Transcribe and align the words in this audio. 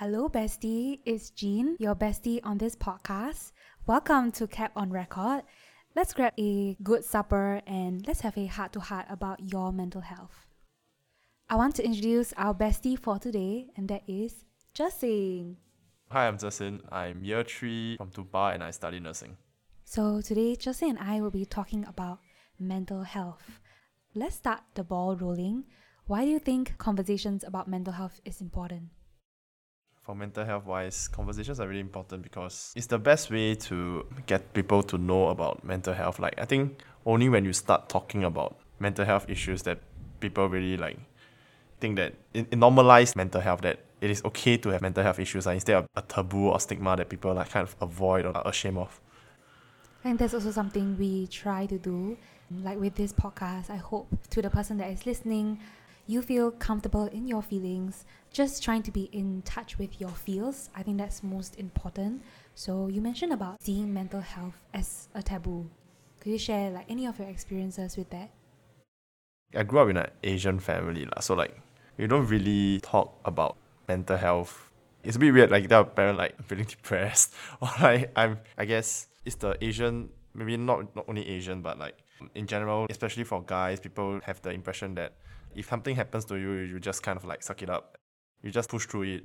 Hello, 0.00 0.28
bestie. 0.28 1.00
It's 1.04 1.30
Jean, 1.30 1.74
your 1.80 1.96
bestie 1.96 2.38
on 2.44 2.56
this 2.56 2.76
podcast. 2.76 3.50
Welcome 3.84 4.30
to 4.30 4.46
Cap 4.46 4.70
on 4.76 4.90
Record. 4.90 5.42
Let's 5.96 6.14
grab 6.14 6.34
a 6.38 6.76
good 6.84 7.04
supper 7.04 7.60
and 7.66 8.06
let's 8.06 8.20
have 8.20 8.38
a 8.38 8.46
heart 8.46 8.72
to 8.74 8.78
heart 8.78 9.06
about 9.10 9.50
your 9.50 9.72
mental 9.72 10.00
health. 10.00 10.46
I 11.50 11.56
want 11.56 11.74
to 11.74 11.84
introduce 11.84 12.32
our 12.34 12.54
bestie 12.54 12.96
for 12.96 13.18
today, 13.18 13.70
and 13.76 13.88
that 13.88 14.02
is 14.06 14.44
Justin. 14.72 15.56
Hi, 16.12 16.28
I'm 16.28 16.38
Justin. 16.38 16.80
I'm 16.92 17.24
year 17.24 17.42
three 17.42 17.96
from 17.96 18.10
Tupa 18.10 18.54
and 18.54 18.62
I 18.62 18.70
study 18.70 19.00
nursing. 19.00 19.36
So, 19.84 20.20
today, 20.20 20.54
Justin 20.54 20.90
and 20.90 20.98
I 21.00 21.20
will 21.20 21.32
be 21.32 21.44
talking 21.44 21.84
about 21.84 22.20
mental 22.56 23.02
health. 23.02 23.58
Let's 24.14 24.36
start 24.36 24.60
the 24.76 24.84
ball 24.84 25.16
rolling. 25.16 25.64
Why 26.06 26.24
do 26.24 26.30
you 26.30 26.38
think 26.38 26.78
conversations 26.78 27.42
about 27.42 27.66
mental 27.66 27.94
health 27.94 28.20
is 28.24 28.40
important? 28.40 28.90
For 30.08 30.14
mental 30.14 30.42
health 30.46 30.64
wise, 30.64 31.06
conversations 31.06 31.60
are 31.60 31.68
really 31.68 31.80
important 31.80 32.22
because 32.22 32.72
it's 32.74 32.86
the 32.86 32.98
best 32.98 33.30
way 33.30 33.54
to 33.56 34.06
get 34.24 34.54
people 34.54 34.82
to 34.84 34.96
know 34.96 35.28
about 35.28 35.62
mental 35.62 35.92
health. 35.92 36.18
Like 36.18 36.32
I 36.38 36.46
think 36.46 36.80
only 37.04 37.28
when 37.28 37.44
you 37.44 37.52
start 37.52 37.90
talking 37.90 38.24
about 38.24 38.56
mental 38.78 39.04
health 39.04 39.28
issues 39.28 39.64
that 39.64 39.80
people 40.18 40.48
really 40.48 40.78
like 40.78 40.98
think 41.78 41.96
that 41.96 42.14
it, 42.32 42.48
it 42.50 42.58
normalize 42.58 43.16
mental 43.16 43.42
health 43.42 43.60
that 43.60 43.80
it 44.00 44.08
is 44.08 44.24
okay 44.24 44.56
to 44.56 44.70
have 44.70 44.80
mental 44.80 45.04
health 45.04 45.18
issues 45.18 45.44
like, 45.44 45.56
instead 45.56 45.76
of 45.76 45.86
a 45.94 46.00
taboo 46.00 46.48
or 46.48 46.58
stigma 46.58 46.96
that 46.96 47.10
people 47.10 47.34
like 47.34 47.50
kind 47.50 47.68
of 47.68 47.76
avoid 47.82 48.24
or 48.24 48.34
are 48.34 48.48
ashamed 48.48 48.78
of. 48.78 48.98
Think 50.02 50.20
that's 50.20 50.32
also 50.32 50.50
something 50.50 50.96
we 50.96 51.26
try 51.26 51.66
to 51.66 51.76
do. 51.76 52.16
Like 52.62 52.80
with 52.80 52.94
this 52.94 53.12
podcast, 53.12 53.68
I 53.68 53.76
hope 53.76 54.08
to 54.30 54.40
the 54.40 54.48
person 54.48 54.78
that 54.78 54.88
is 54.88 55.04
listening, 55.04 55.60
you 56.08 56.22
feel 56.22 56.50
comfortable 56.50 57.04
in 57.04 57.28
your 57.28 57.42
feelings, 57.42 58.06
just 58.32 58.64
trying 58.64 58.82
to 58.82 58.90
be 58.90 59.10
in 59.12 59.42
touch 59.42 59.78
with 59.78 60.00
your 60.00 60.08
feels. 60.08 60.70
I 60.74 60.82
think 60.82 60.96
that's 60.96 61.22
most 61.22 61.56
important. 61.58 62.22
So 62.54 62.88
you 62.88 63.02
mentioned 63.02 63.32
about 63.32 63.62
seeing 63.62 63.92
mental 63.92 64.22
health 64.22 64.64
as 64.72 65.08
a 65.14 65.22
taboo. 65.22 65.68
Could 66.20 66.32
you 66.32 66.38
share 66.38 66.70
like 66.70 66.86
any 66.88 67.06
of 67.06 67.18
your 67.18 67.28
experiences 67.28 67.98
with 67.98 68.08
that? 68.10 68.30
I 69.54 69.62
grew 69.64 69.80
up 69.80 69.90
in 69.90 69.98
an 69.98 70.08
Asian 70.24 70.58
family, 70.58 71.06
so 71.20 71.34
like 71.34 71.54
we 71.98 72.06
don't 72.06 72.26
really 72.26 72.80
talk 72.80 73.14
about 73.26 73.56
mental 73.86 74.16
health. 74.16 74.70
It's 75.04 75.16
a 75.16 75.18
bit 75.18 75.32
weird, 75.32 75.50
like 75.50 75.68
that 75.68 75.94
parent 75.94 76.16
like 76.16 76.42
feeling 76.44 76.64
depressed 76.68 77.34
or 77.60 77.68
like 77.82 78.10
I'm 78.16 78.38
I 78.56 78.64
guess 78.64 79.08
it's 79.26 79.36
the 79.36 79.62
Asian 79.62 80.08
maybe 80.34 80.56
not 80.56 80.96
not 80.96 81.04
only 81.06 81.28
Asian 81.28 81.60
but 81.60 81.78
like 81.78 81.98
in 82.34 82.46
general, 82.46 82.86
especially 82.88 83.24
for 83.24 83.42
guys, 83.42 83.78
people 83.78 84.20
have 84.24 84.40
the 84.40 84.50
impression 84.50 84.94
that 84.94 85.12
if 85.54 85.68
something 85.68 85.96
happens 85.96 86.24
to 86.26 86.36
you, 86.36 86.52
you 86.52 86.80
just 86.80 87.02
kind 87.02 87.16
of 87.16 87.24
like 87.24 87.42
suck 87.42 87.62
it 87.62 87.70
up. 87.70 87.98
You 88.42 88.50
just 88.50 88.68
push 88.68 88.86
through 88.86 89.02
it. 89.02 89.24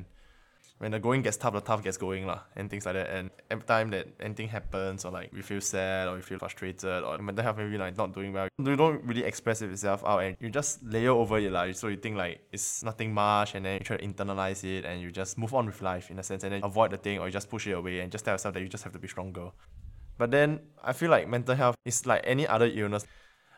When 0.80 0.92
the 0.92 1.00
going 1.00 1.22
gets 1.22 1.38
tough, 1.38 1.54
the 1.54 1.62
tough 1.62 1.84
gets 1.84 1.98
going 1.98 2.26
lah, 2.26 2.42
and 2.58 2.70
things 2.70 2.86
like 2.86 2.96
that. 2.96 3.10
And 3.10 3.30
every 3.50 3.64
time 3.64 3.92
that 3.92 4.08
anything 4.20 4.50
happens, 4.50 5.06
or 5.06 5.12
like 5.12 5.32
we 5.32 5.42
feel 5.42 5.62
sad, 5.62 6.08
or 6.08 6.16
we 6.16 6.22
feel 6.22 6.40
frustrated, 6.40 7.04
or 7.04 7.18
mental 7.20 7.44
health 7.44 7.58
maybe 7.58 7.78
like 7.78 7.96
not 7.96 8.14
doing 8.14 8.34
well, 8.34 8.50
you 8.58 8.76
don't 8.76 9.02
really 9.06 9.24
express 9.24 9.62
it 9.62 9.70
yourself 9.70 10.04
out, 10.04 10.24
and 10.24 10.36
you 10.40 10.50
just 10.50 10.84
layer 10.84 11.12
over 11.12 11.38
it 11.38 11.52
lah. 11.52 11.72
So 11.72 11.88
you 11.88 11.98
think 11.98 12.18
like 12.18 12.42
it's 12.52 12.84
nothing 12.84 13.14
much, 13.14 13.56
and 13.56 13.66
then 13.66 13.76
you 13.76 13.86
try 13.86 13.98
to 13.98 14.06
internalize 14.06 14.64
it, 14.64 14.84
and 14.84 15.00
you 15.00 15.12
just 15.12 15.38
move 15.38 15.54
on 15.54 15.68
with 15.68 15.82
life 15.82 16.10
in 16.10 16.20
a 16.20 16.24
sense, 16.24 16.44
and 16.44 16.52
then 16.52 16.64
avoid 16.64 16.92
the 16.92 16.98
thing, 16.98 17.20
or 17.20 17.28
you 17.28 17.32
just 17.32 17.50
push 17.50 17.68
it 17.68 17.74
away, 17.74 18.00
and 18.00 18.12
just 18.12 18.26
tell 18.26 18.34
yourself 18.34 18.54
that 18.56 18.62
you 18.62 18.68
just 18.68 18.84
have 18.84 18.94
to 18.94 19.00
be 19.00 19.08
stronger. 19.08 19.52
But 20.18 20.32
then 20.32 20.60
I 20.84 20.92
feel 20.94 21.12
like 21.12 21.30
mental 21.30 21.56
health 21.56 21.76
is 21.86 22.06
like 22.06 22.22
any 22.26 22.46
other 22.48 22.66
illness. 22.66 23.06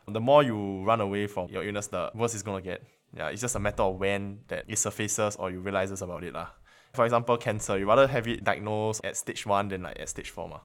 The 0.07 0.21
more 0.21 0.43
you 0.43 0.83
run 0.83 1.01
away 1.01 1.27
from 1.27 1.49
your 1.49 1.63
illness, 1.63 1.87
the 1.87 2.11
worse 2.13 2.33
it's 2.33 2.43
gonna 2.43 2.61
get. 2.61 2.83
Yeah, 3.15 3.29
it's 3.29 3.41
just 3.41 3.55
a 3.55 3.59
matter 3.59 3.83
of 3.83 3.99
when 3.99 4.39
that 4.47 4.65
it 4.67 4.77
surfaces 4.77 5.35
or 5.37 5.49
you 5.49 5.59
realizes 5.59 6.01
about 6.01 6.23
it 6.23 6.33
lah. 6.33 6.49
For 6.93 7.05
example, 7.05 7.37
cancer, 7.37 7.77
you 7.77 7.87
rather 7.87 8.07
have 8.07 8.27
it 8.27 8.43
diagnosed 8.43 9.03
at 9.03 9.17
stage 9.17 9.45
one 9.45 9.69
than 9.69 9.83
like 9.83 9.99
at 9.99 10.09
stage 10.09 10.29
four 10.29 10.47
ma. 10.47 10.59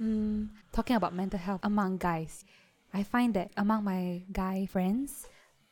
Mm, 0.00 0.48
talking 0.72 0.96
about 0.96 1.14
mental 1.14 1.38
health 1.38 1.60
among 1.62 1.96
guys, 1.96 2.44
I 2.92 3.02
find 3.02 3.34
that 3.34 3.52
among 3.56 3.84
my 3.84 4.24
guy 4.32 4.66
friends, 4.66 5.26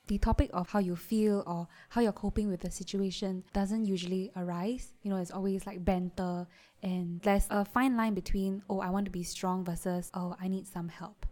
the 0.06 0.19
topic 0.19 0.50
of 0.53 0.69
how 0.71 0.78
you 0.78 0.97
feel 0.97 1.43
or 1.47 1.69
how 1.91 2.00
you're 2.00 2.12
coping 2.12 2.49
with 2.49 2.61
the 2.61 2.71
situation 2.71 3.44
doesn't 3.53 3.87
usually 3.87 4.31
arise. 4.37 4.93
You 5.03 5.11
know, 5.11 5.16
it's 5.16 5.31
always 5.31 5.66
like 5.66 5.84
banter, 5.84 6.47
and 6.82 7.21
there's 7.22 7.47
a 7.50 7.65
fine 7.65 7.97
line 7.97 8.15
between, 8.15 8.62
oh, 8.69 8.81
I 8.81 8.91
want 8.91 9.06
to 9.06 9.11
be 9.11 9.22
strong 9.22 9.65
versus, 9.65 10.11
oh, 10.15 10.37
I 10.41 10.49
need 10.49 10.66
some 10.66 10.88
help. 10.88 11.26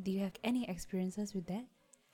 Do 0.00 0.10
you 0.10 0.20
have 0.20 0.34
any 0.44 0.68
experiences 0.68 1.34
with 1.34 1.46
that? 1.46 1.64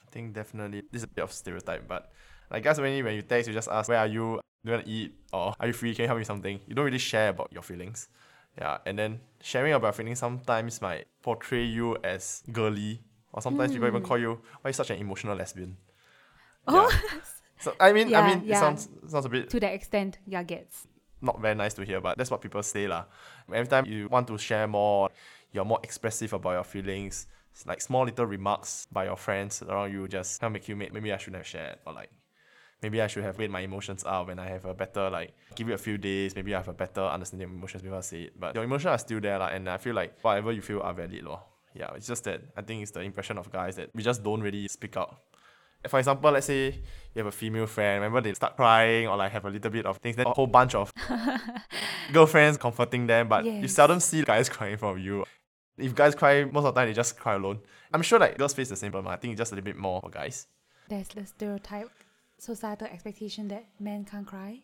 I 0.03 0.11
think 0.11 0.35
definitely 0.35 0.83
this 0.93 1.01
is 1.01 1.05
a 1.05 1.09
bit 1.09 1.23
of 1.23 1.33
stereotype, 1.33 1.89
but 1.89 2.13
like 2.51 2.63
guys, 2.63 2.81
when 2.81 2.93
you, 2.93 3.05
when 3.05 3.15
you 3.15 3.23
text, 3.23 3.49
you 3.49 3.55
just 3.55 3.69
ask, 3.69 3.89
where 3.89 3.99
are 3.99 4.07
you? 4.07 4.41
Do 4.65 4.71
you 4.71 4.73
want 4.73 4.87
to 4.87 4.91
eat? 4.91 5.15
Or 5.33 5.55
are 5.59 5.67
you 5.67 5.73
free? 5.73 5.95
Can 5.95 6.05
you 6.05 6.09
help 6.09 6.17
me 6.17 6.21
with 6.21 6.27
something? 6.29 6.61
You 6.67 6.75
don't 6.75 6.85
really 6.85 6.99
share 6.99 7.31
about 7.31 7.51
your 7.53 7.63
feelings. 7.63 8.09
Yeah, 8.59 8.79
and 8.85 8.99
then 8.99 9.21
sharing 9.41 9.73
about 9.73 9.97
feelings 9.97 10.19
sometimes 10.19 10.83
might 10.83 11.07
portray 11.23 11.65
you 11.65 11.97
as 12.05 12.43
girly, 12.53 13.01
or 13.33 13.41
sometimes 13.41 13.71
mm. 13.71 13.75
people 13.75 13.89
even 13.89 14.03
call 14.03 14.19
you, 14.19 14.33
why 14.61 14.69
are 14.69 14.71
you 14.71 14.75
such 14.75 14.91
an 14.91 14.99
emotional 14.99 15.37
lesbian? 15.37 15.77
Oh. 16.69 16.91
Yeah. 16.93 17.21
so 17.59 17.75
I 17.81 17.93
mean, 17.93 18.11
Yeah, 18.11 18.21
I 18.21 18.29
mean, 18.35 18.45
yeah. 18.45 18.57
it 18.57 18.61
sounds 18.61 18.89
sounds 19.09 19.25
a 19.25 19.29
bit 19.29 19.49
to 19.51 19.61
that 19.61 19.73
extent, 19.73 20.19
yeah, 20.27 20.43
gets. 20.43 20.87
not 21.23 21.41
very 21.41 21.55
nice 21.55 21.75
to 21.75 21.83
hear, 21.85 22.01
but 22.01 22.19
that's 22.19 22.31
what 22.31 22.41
people 22.41 22.63
say 22.63 22.87
lah. 22.87 23.07
Every 23.53 23.69
time 23.69 23.87
you 23.87 24.09
want 24.09 24.27
to 24.29 24.37
share 24.37 24.67
more, 24.67 25.09
you're 25.53 25.65
more 25.65 25.81
expressive 25.83 26.33
about 26.33 26.53
your 26.53 26.65
feelings. 26.65 27.27
It's 27.53 27.67
like 27.67 27.81
small 27.81 28.05
little 28.05 28.27
remarks 28.27 28.87
by 28.91 29.05
your 29.05 29.17
friends 29.17 29.63
around 29.63 29.93
you 29.93 30.09
just 30.09 30.41
kind 30.41 30.49
of 30.51 30.55
make 30.55 30.69
you 30.69 30.77
make 30.77 30.93
maybe 30.93 31.13
I 31.13 31.19
shouldn't 31.19 31.37
have 31.37 31.47
shared 31.47 31.77
or 31.87 31.93
like 31.93 32.11
maybe 32.83 33.01
I 33.01 33.07
should 33.07 33.23
have 33.25 33.39
weighed 33.39 33.51
my 33.51 33.61
emotions 33.61 34.05
out 34.05 34.27
when 34.27 34.39
I 34.39 34.49
have 34.49 34.65
a 34.65 34.75
better 34.75 35.09
like 35.09 35.33
give 35.55 35.69
it 35.69 35.75
a 35.75 35.79
few 35.79 35.97
days, 35.99 36.35
maybe 36.35 36.55
I 36.55 36.59
have 36.59 36.69
a 36.69 36.73
better 36.73 37.03
understanding 37.03 37.49
of 37.49 37.55
emotions 37.55 37.83
before 37.83 37.99
I 37.99 38.03
say 38.03 38.23
it. 38.23 38.39
But 38.39 38.55
your 38.55 38.65
emotions 38.65 38.87
are 38.87 38.99
still 38.99 39.21
there 39.21 39.39
lah, 39.39 39.49
and 39.49 39.69
I 39.69 39.79
feel 39.79 39.95
like 39.95 40.19
whatever 40.23 40.53
you 40.53 40.63
feel 40.63 40.81
are 40.81 40.93
valid 40.93 41.23
lor. 41.23 41.43
Yeah, 41.75 41.91
it's 41.95 42.07
just 42.07 42.25
that 42.25 42.43
I 42.57 42.63
think 42.63 42.83
it's 42.83 42.91
the 42.91 43.01
impression 43.01 43.39
of 43.39 43.51
guys 43.51 43.77
that 43.77 43.91
we 43.95 44.03
just 44.03 44.23
don't 44.23 44.43
really 44.43 44.69
speak 44.69 44.97
out. 44.97 45.21
For 45.89 45.99
example, 45.99 46.31
let's 46.31 46.47
say 46.47 46.67
you 47.15 47.19
have 47.19 47.27
a 47.27 47.33
female 47.33 47.67
friend, 47.67 48.03
remember 48.03 48.21
they 48.21 48.35
start 48.35 48.57
crying 48.57 49.09
or 49.09 49.17
like 49.17 49.33
have 49.33 49.45
a 49.45 49.51
little 49.51 49.71
bit 49.71 49.87
of 49.87 49.97
things, 49.99 50.17
then 50.17 50.27
a 50.27 50.31
whole 50.31 50.47
bunch 50.47 50.75
of 50.75 50.93
girlfriends 52.13 52.57
comforting 52.57 53.07
them, 53.07 53.29
but 53.29 53.45
you 53.45 53.67
seldom 53.69 53.99
see 53.99 54.23
guys 54.23 54.49
crying 54.57 54.77
from 54.77 54.99
you. 54.99 55.25
If 55.83 55.95
guys 55.95 56.15
cry, 56.15 56.45
most 56.45 56.65
of 56.65 56.75
the 56.75 56.81
time 56.81 56.89
they 56.89 56.95
just 56.95 57.19
cry 57.19 57.35
alone. 57.35 57.61
I'm 57.93 58.03
sure 58.03 58.19
like 58.19 58.39
girls 58.39 58.55
face 58.55 58.69
the 58.69 58.77
same 58.77 58.93
problem. 58.93 59.13
I 59.13 59.17
think 59.17 59.33
it's 59.33 59.39
just 59.39 59.53
a 59.53 59.55
little 59.55 59.65
bit 59.65 59.77
more 59.77 60.01
for 60.01 60.11
guys. 60.11 60.47
There's 60.89 61.09
the 61.09 61.27
stereotype, 61.27 61.91
societal 62.39 62.87
expectation 62.89 63.49
that 63.49 63.67
men 63.81 64.05
can't 64.05 64.27
cry. 64.27 64.61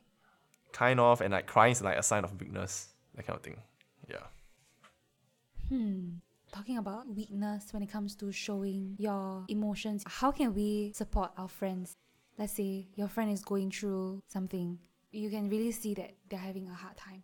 Kind 0.72 1.00
of, 1.00 1.20
and 1.20 1.32
like 1.32 1.46
crying 1.46 1.72
is 1.72 1.82
like 1.82 1.96
a 1.96 2.02
sign 2.02 2.24
of 2.24 2.38
weakness, 2.40 2.88
that 3.14 3.26
kind 3.26 3.36
of 3.36 3.42
thing. 3.42 3.56
Yeah. 4.08 4.26
Hmm. 5.68 6.08
Talking 6.52 6.78
about 6.78 7.08
weakness 7.14 7.72
when 7.72 7.82
it 7.82 7.90
comes 7.90 8.14
to 8.16 8.32
showing 8.32 8.96
your 8.98 9.44
emotions, 9.48 10.04
how 10.06 10.30
can 10.30 10.54
we 10.54 10.92
support 10.94 11.30
our 11.36 11.48
friends? 11.48 11.94
Let's 12.38 12.52
say 12.54 12.86
your 12.94 13.08
friend 13.08 13.30
is 13.30 13.42
going 13.42 13.70
through 13.70 14.22
something, 14.28 14.78
you 15.10 15.30
can 15.30 15.48
really 15.48 15.72
see 15.72 15.94
that 15.94 16.14
they're 16.28 16.38
having 16.38 16.68
a 16.68 16.74
hard 16.74 16.96
time. 16.96 17.22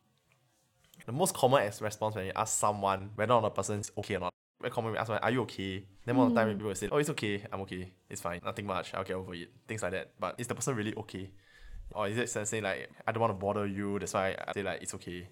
The 1.07 1.13
most 1.13 1.35
common 1.35 1.63
ex- 1.63 1.83
response 1.83 2.15
when 2.15 2.27
you 2.27 2.33
ask 2.35 2.59
someone 2.59 3.11
whether 3.15 3.35
or 3.35 3.43
not 3.43 3.49
a 3.49 3.51
person 3.51 3.81
is 3.81 3.93
okay 3.99 4.17
or 4.17 4.21
not. 4.21 4.33
Very 4.61 4.71
common 4.71 4.93
we 4.93 4.99
ask 4.99 5.09
someone, 5.09 5.23
are 5.23 5.31
you 5.31 5.43
okay? 5.43 5.85
Then 6.07 6.17
most 6.17 6.29
of 6.29 6.35
the 6.35 6.41
time 6.41 6.53
people 6.53 6.69
will 6.69 6.75
say, 6.75 6.89
oh, 6.91 6.97
it's 6.97 7.11
okay, 7.11 7.45
I'm 7.53 7.61
okay, 7.63 7.93
it's 8.09 8.21
fine, 8.21 8.41
nothing 8.45 8.67
much, 8.67 8.95
I'll 8.95 9.05
get 9.05 9.17
over 9.17 9.35
it. 9.35 9.51
Things 9.69 9.83
like 9.83 9.93
that. 9.93 10.13
But 10.19 10.37
is 10.39 10.47
the 10.47 10.55
person 10.55 10.75
really 10.75 10.95
okay? 10.95 11.31
Or 11.93 12.09
is 12.09 12.17
it 12.17 12.47
saying 12.47 12.63
like, 12.63 12.91
I 13.07 13.13
don't 13.13 13.21
want 13.21 13.39
to 13.39 13.47
bother 13.47 13.67
you, 13.67 13.99
that's 13.99 14.15
why 14.15 14.35
I 14.49 14.53
say 14.53 14.63
like, 14.63 14.83
it's 14.83 14.95
okay. 14.95 15.29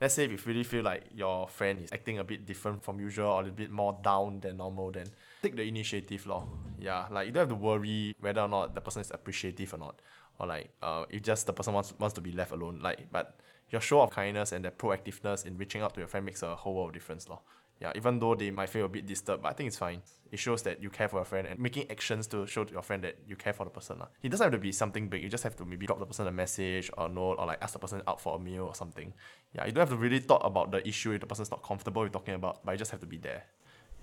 Let's 0.00 0.14
say 0.14 0.24
if 0.24 0.30
you 0.32 0.38
really 0.46 0.64
feel 0.64 0.82
like 0.82 1.04
your 1.14 1.48
friend 1.48 1.78
is 1.80 1.92
acting 1.92 2.18
a 2.18 2.24
bit 2.24 2.46
different 2.46 2.82
from 2.82 2.98
usual 2.98 3.28
or 3.28 3.40
a 3.40 3.44
little 3.44 3.54
bit 3.54 3.70
more 3.70 3.96
down 4.02 4.40
than 4.40 4.56
normal, 4.56 4.90
then 4.90 5.06
take 5.42 5.54
the 5.54 5.62
initiative 5.62 6.26
lor. 6.26 6.48
Yeah, 6.80 7.06
like 7.10 7.26
you 7.26 7.32
don't 7.32 7.42
have 7.42 7.48
to 7.50 7.54
worry 7.54 8.14
whether 8.18 8.40
or 8.40 8.48
not 8.48 8.74
the 8.74 8.80
person 8.80 9.02
is 9.02 9.10
appreciative 9.12 9.72
or 9.72 9.78
not. 9.78 10.02
Or 10.38 10.48
like 10.48 10.70
uh, 10.82 11.04
if 11.10 11.22
just 11.22 11.46
the 11.46 11.52
person 11.52 11.74
wants 11.74 11.94
wants 11.98 12.14
to 12.14 12.20
be 12.20 12.32
left 12.32 12.50
alone. 12.50 12.80
Like 12.82 13.06
but 13.12 13.38
your 13.74 13.80
show 13.80 14.00
of 14.00 14.10
kindness 14.10 14.52
and 14.52 14.64
the 14.64 14.70
proactiveness 14.70 15.44
in 15.44 15.58
reaching 15.58 15.82
out 15.82 15.92
to 15.94 16.00
your 16.00 16.06
friend 16.06 16.24
makes 16.24 16.42
a 16.42 16.54
whole 16.54 16.74
world 16.76 16.90
of 16.90 16.94
difference 16.94 17.28
lor. 17.28 17.40
Yeah, 17.80 17.92
even 17.96 18.20
though 18.20 18.36
they 18.36 18.52
might 18.52 18.68
feel 18.68 18.84
a 18.84 18.88
bit 18.88 19.04
disturbed, 19.04 19.42
but 19.42 19.48
I 19.48 19.52
think 19.52 19.66
it's 19.66 19.76
fine. 19.76 20.00
It 20.30 20.38
shows 20.38 20.62
that 20.62 20.80
you 20.80 20.90
care 20.90 21.08
for 21.08 21.16
your 21.16 21.24
friend 21.24 21.48
and 21.48 21.58
making 21.58 21.90
actions 21.90 22.28
to 22.28 22.46
show 22.46 22.62
to 22.62 22.72
your 22.72 22.82
friend 22.82 23.02
that 23.02 23.16
you 23.26 23.34
care 23.34 23.52
for 23.52 23.64
the 23.64 23.70
person. 23.70 23.98
lah. 23.98 24.06
It 24.22 24.28
doesn't 24.28 24.44
have 24.44 24.52
to 24.52 24.58
be 24.58 24.70
something 24.70 25.08
big. 25.08 25.24
You 25.24 25.28
just 25.28 25.42
have 25.42 25.56
to 25.56 25.64
maybe 25.64 25.86
drop 25.86 25.98
the 25.98 26.06
person 26.06 26.28
a 26.28 26.30
message 26.30 26.88
or 26.96 27.08
note 27.08 27.34
or 27.40 27.46
like 27.46 27.58
ask 27.60 27.72
the 27.72 27.80
person 27.80 28.00
out 28.06 28.20
for 28.20 28.36
a 28.36 28.38
meal 28.38 28.64
or 28.70 28.76
something. 28.76 29.12
Yeah, 29.54 29.66
you 29.66 29.72
don't 29.72 29.82
have 29.82 29.90
to 29.90 29.96
really 29.96 30.20
talk 30.20 30.42
about 30.44 30.70
the 30.70 30.86
issue 30.86 31.10
if 31.12 31.20
the 31.20 31.26
person's 31.26 31.50
not 31.50 31.64
comfortable 31.64 32.02
with 32.02 32.12
talking 32.12 32.34
about, 32.34 32.64
but 32.64 32.72
you 32.72 32.78
just 32.78 32.92
have 32.92 33.00
to 33.00 33.06
be 33.06 33.18
there. 33.18 33.42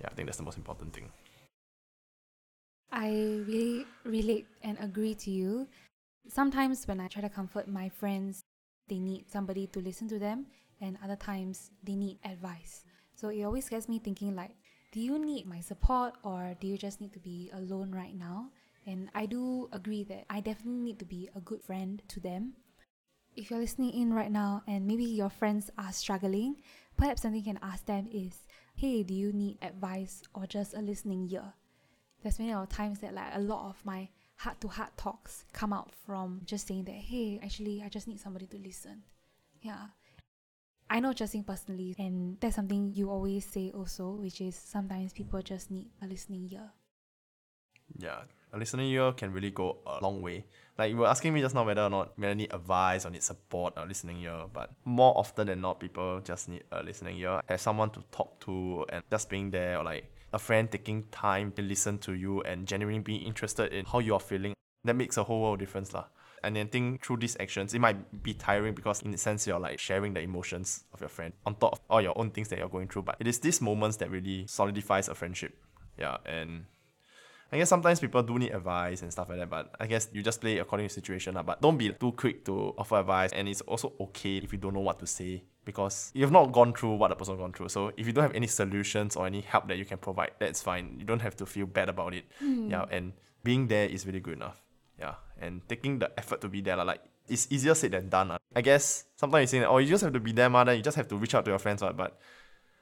Yeah, 0.00 0.08
I 0.10 0.14
think 0.14 0.26
that's 0.28 0.38
the 0.38 0.44
most 0.44 0.58
important 0.58 0.92
thing. 0.92 1.08
I 2.92 3.08
really 3.48 3.86
relate 4.04 4.46
and 4.62 4.76
agree 4.80 5.14
to 5.24 5.30
you. 5.30 5.66
Sometimes 6.28 6.86
when 6.86 7.00
I 7.00 7.08
try 7.08 7.22
to 7.22 7.30
comfort 7.30 7.66
my 7.68 7.88
friends, 7.88 8.44
they 8.88 8.98
need 8.98 9.30
somebody 9.30 9.66
to 9.68 9.80
listen 9.80 10.08
to 10.08 10.18
them, 10.18 10.46
and 10.80 10.98
other 11.02 11.16
times 11.16 11.70
they 11.82 11.96
need 11.96 12.18
advice. 12.24 12.84
So 13.14 13.28
it 13.28 13.44
always 13.44 13.68
gets 13.68 13.88
me 13.88 13.98
thinking 13.98 14.34
like, 14.34 14.56
do 14.90 15.00
you 15.00 15.18
need 15.18 15.46
my 15.46 15.60
support 15.60 16.14
or 16.22 16.54
do 16.60 16.66
you 16.66 16.76
just 16.76 17.00
need 17.00 17.12
to 17.14 17.20
be 17.20 17.50
alone 17.54 17.92
right 17.92 18.14
now? 18.14 18.50
And 18.86 19.08
I 19.14 19.26
do 19.26 19.68
agree 19.72 20.04
that 20.04 20.24
I 20.28 20.40
definitely 20.40 20.82
need 20.82 20.98
to 20.98 21.04
be 21.04 21.30
a 21.34 21.40
good 21.40 21.62
friend 21.62 22.02
to 22.08 22.20
them. 22.20 22.54
If 23.34 23.50
you're 23.50 23.60
listening 23.60 23.94
in 23.94 24.12
right 24.12 24.30
now 24.30 24.62
and 24.66 24.86
maybe 24.86 25.04
your 25.04 25.30
friends 25.30 25.70
are 25.78 25.92
struggling, 25.92 26.56
perhaps 26.96 27.22
something 27.22 27.38
you 27.38 27.52
can 27.52 27.60
ask 27.62 27.86
them 27.86 28.08
is, 28.12 28.44
hey, 28.74 29.02
do 29.02 29.14
you 29.14 29.32
need 29.32 29.58
advice 29.62 30.22
or 30.34 30.46
just 30.46 30.74
a 30.74 30.80
listening 30.80 31.28
ear? 31.30 31.54
There's 32.22 32.38
many 32.38 32.52
of 32.52 32.68
times 32.68 32.98
that 33.00 33.14
like 33.14 33.32
a 33.34 33.40
lot 33.40 33.70
of 33.70 33.76
my 33.84 34.08
heart 34.42 34.60
to 34.60 34.68
heart 34.68 34.96
talks 34.96 35.44
come 35.52 35.72
out 35.72 35.92
from 36.04 36.40
just 36.44 36.66
saying 36.66 36.84
that, 36.84 36.94
hey, 36.94 37.38
actually 37.42 37.82
I 37.84 37.88
just 37.88 38.08
need 38.08 38.20
somebody 38.20 38.46
to 38.46 38.58
listen. 38.58 39.02
Yeah. 39.60 39.86
I 40.90 41.00
know 41.00 41.12
Justine 41.14 41.44
personally, 41.44 41.94
and 41.98 42.36
that's 42.40 42.56
something 42.56 42.92
you 42.92 43.08
always 43.08 43.46
say 43.46 43.70
also, 43.74 44.10
which 44.10 44.40
is 44.40 44.54
sometimes 44.54 45.12
people 45.12 45.40
just 45.40 45.70
need 45.70 45.88
a 46.02 46.06
listening 46.06 46.50
ear. 46.52 46.70
Yeah, 47.98 48.22
a 48.52 48.58
listening 48.58 48.88
ear 48.90 49.12
can 49.12 49.32
really 49.32 49.50
go 49.50 49.78
a 49.86 50.02
long 50.02 50.20
way. 50.20 50.44
Like 50.76 50.90
you 50.90 50.98
were 50.98 51.06
asking 51.06 51.32
me 51.32 51.40
just 51.40 51.54
now 51.54 51.64
whether 51.64 51.82
or 51.82 51.90
not 51.90 52.12
I 52.20 52.34
need 52.34 52.52
advice 52.52 53.06
or 53.06 53.10
need 53.10 53.22
support 53.22 53.74
or 53.78 53.86
listening 53.86 54.20
ear, 54.20 54.44
but 54.52 54.70
more 54.84 55.16
often 55.16 55.46
than 55.46 55.62
not, 55.62 55.80
people 55.80 56.20
just 56.20 56.48
need 56.48 56.64
a 56.72 56.82
listening 56.82 57.16
ear. 57.18 57.40
Have 57.48 57.60
someone 57.60 57.90
to 57.90 58.02
talk 58.10 58.38
to 58.40 58.84
and 58.90 59.02
just 59.10 59.30
being 59.30 59.50
there, 59.50 59.78
or 59.78 59.84
like 59.84 60.11
a 60.32 60.38
friend 60.38 60.70
taking 60.70 61.04
time 61.10 61.52
to 61.52 61.62
listen 61.62 61.98
to 61.98 62.12
you 62.14 62.40
and 62.42 62.66
genuinely 62.66 63.00
being 63.00 63.22
interested 63.22 63.72
in 63.72 63.84
how 63.84 63.98
you 63.98 64.14
are 64.14 64.20
feeling. 64.20 64.54
That 64.84 64.96
makes 64.96 65.16
a 65.16 65.24
whole 65.24 65.42
world 65.42 65.58
difference, 65.58 65.92
lah. 65.92 66.06
And 66.42 66.56
then 66.56 66.68
think 66.68 67.04
through 67.04 67.18
these 67.18 67.36
actions, 67.38 67.72
it 67.72 67.78
might 67.78 68.22
be 68.22 68.34
tiring 68.34 68.74
because 68.74 69.02
in 69.02 69.14
a 69.14 69.18
sense 69.18 69.46
you're 69.46 69.60
like 69.60 69.78
sharing 69.78 70.12
the 70.12 70.20
emotions 70.20 70.84
of 70.92 71.00
your 71.00 71.08
friend 71.08 71.32
on 71.46 71.54
top 71.54 71.74
of 71.74 71.80
all 71.88 72.00
your 72.00 72.18
own 72.18 72.30
things 72.30 72.48
that 72.48 72.58
you're 72.58 72.68
going 72.68 72.88
through. 72.88 73.02
But 73.02 73.16
it 73.20 73.28
is 73.28 73.38
these 73.38 73.60
moments 73.60 73.98
that 73.98 74.10
really 74.10 74.46
solidifies 74.48 75.08
a 75.08 75.14
friendship. 75.14 75.56
Yeah, 75.96 76.16
and 76.26 76.64
I 77.52 77.58
guess 77.58 77.68
sometimes 77.68 78.00
people 78.00 78.24
do 78.24 78.38
need 78.38 78.50
advice 78.50 79.02
and 79.02 79.12
stuff 79.12 79.28
like 79.28 79.38
that, 79.38 79.50
but 79.50 79.74
I 79.78 79.86
guess 79.86 80.08
you 80.12 80.22
just 80.22 80.40
play 80.40 80.58
according 80.58 80.88
to 80.88 80.94
the 80.94 81.00
situation. 81.00 81.38
But 81.46 81.60
don't 81.60 81.76
be 81.76 81.92
too 81.92 82.12
quick 82.12 82.44
to 82.46 82.74
offer 82.76 82.98
advice, 82.98 83.30
and 83.32 83.46
it's 83.46 83.60
also 83.60 83.92
okay 84.00 84.38
if 84.38 84.52
you 84.52 84.58
don't 84.58 84.74
know 84.74 84.80
what 84.80 84.98
to 84.98 85.06
say 85.06 85.44
because 85.64 86.10
you've 86.14 86.32
not 86.32 86.52
gone 86.52 86.72
through 86.72 86.96
what 86.96 87.08
the 87.08 87.14
person 87.14 87.36
gone 87.36 87.52
through. 87.52 87.68
So 87.68 87.92
if 87.96 88.06
you 88.06 88.12
don't 88.12 88.22
have 88.22 88.34
any 88.34 88.46
solutions 88.46 89.16
or 89.16 89.26
any 89.26 89.40
help 89.40 89.68
that 89.68 89.78
you 89.78 89.84
can 89.84 89.98
provide, 89.98 90.32
that's 90.38 90.62
fine. 90.62 90.96
You 90.98 91.04
don't 91.04 91.22
have 91.22 91.36
to 91.36 91.46
feel 91.46 91.66
bad 91.66 91.88
about 91.88 92.14
it. 92.14 92.24
Mm. 92.42 92.70
Yeah, 92.70 92.86
and 92.90 93.12
being 93.44 93.68
there 93.68 93.86
is 93.86 94.06
really 94.06 94.20
good 94.20 94.34
enough. 94.34 94.60
Yeah, 94.98 95.14
and 95.40 95.66
taking 95.68 95.98
the 95.98 96.10
effort 96.18 96.40
to 96.42 96.48
be 96.48 96.60
there, 96.60 96.76
like 96.84 97.00
it's 97.28 97.46
easier 97.50 97.74
said 97.74 97.92
than 97.92 98.08
done. 98.08 98.36
I 98.54 98.60
guess 98.60 99.04
sometimes 99.16 99.52
you 99.52 99.60
say, 99.60 99.66
oh, 99.66 99.78
you 99.78 99.88
just 99.88 100.02
have 100.02 100.12
to 100.12 100.20
be 100.20 100.32
there, 100.32 100.50
man. 100.50 100.66
Then 100.66 100.76
you 100.76 100.82
just 100.82 100.96
have 100.96 101.08
to 101.08 101.16
reach 101.16 101.34
out 101.34 101.44
to 101.44 101.50
your 101.50 101.58
friends, 101.58 101.82
right? 101.82 101.96
but 101.96 102.18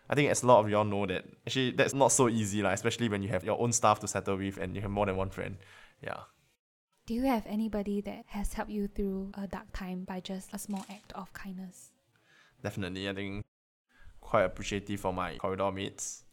I 0.09 0.15
think 0.15 0.31
as 0.31 0.43
a 0.43 0.47
lot 0.47 0.65
of 0.65 0.71
y'all 0.71 0.85
know 0.85 1.07
that 1.07 1.25
actually 1.47 1.71
that's 1.71 1.95
not 1.95 2.13
so 2.13 2.29
easy, 2.29 2.63
like, 2.63 2.75
especially 2.75 3.09
when 3.09 3.23
you 3.23 3.29
have 3.29 3.45
your 3.45 3.61
own 3.61 3.73
stuff 3.73 4.01
to 4.01 4.09
settle 4.09 4.37
with 4.37 4.59
and 4.59 4.75
you 4.75 4.83
have 4.83 4.91
more 4.91 5.07
than 5.07 5.17
one 5.17 5.31
friend. 5.31 5.57
Yeah. 6.03 6.21
Do 7.07 7.15
you 7.15 7.23
have 7.23 7.47
anybody 7.47 8.01
that 8.03 8.25
has 8.27 8.53
helped 8.55 8.71
you 8.71 8.89
through 8.89 9.33
a 9.35 9.47
dark 9.47 9.73
time 9.73 10.05
by 10.05 10.21
just 10.21 10.51
a 10.53 10.59
small 10.59 10.85
act 10.91 11.13
of 11.13 11.33
kindness? 11.33 11.90
Definitely. 12.63 13.09
I 13.09 13.15
think 13.15 13.45
quite 14.21 14.45
appreciative 14.45 15.01
for 15.01 15.13
my 15.13 15.37
corridor 15.37 15.71
mates. 15.73 16.25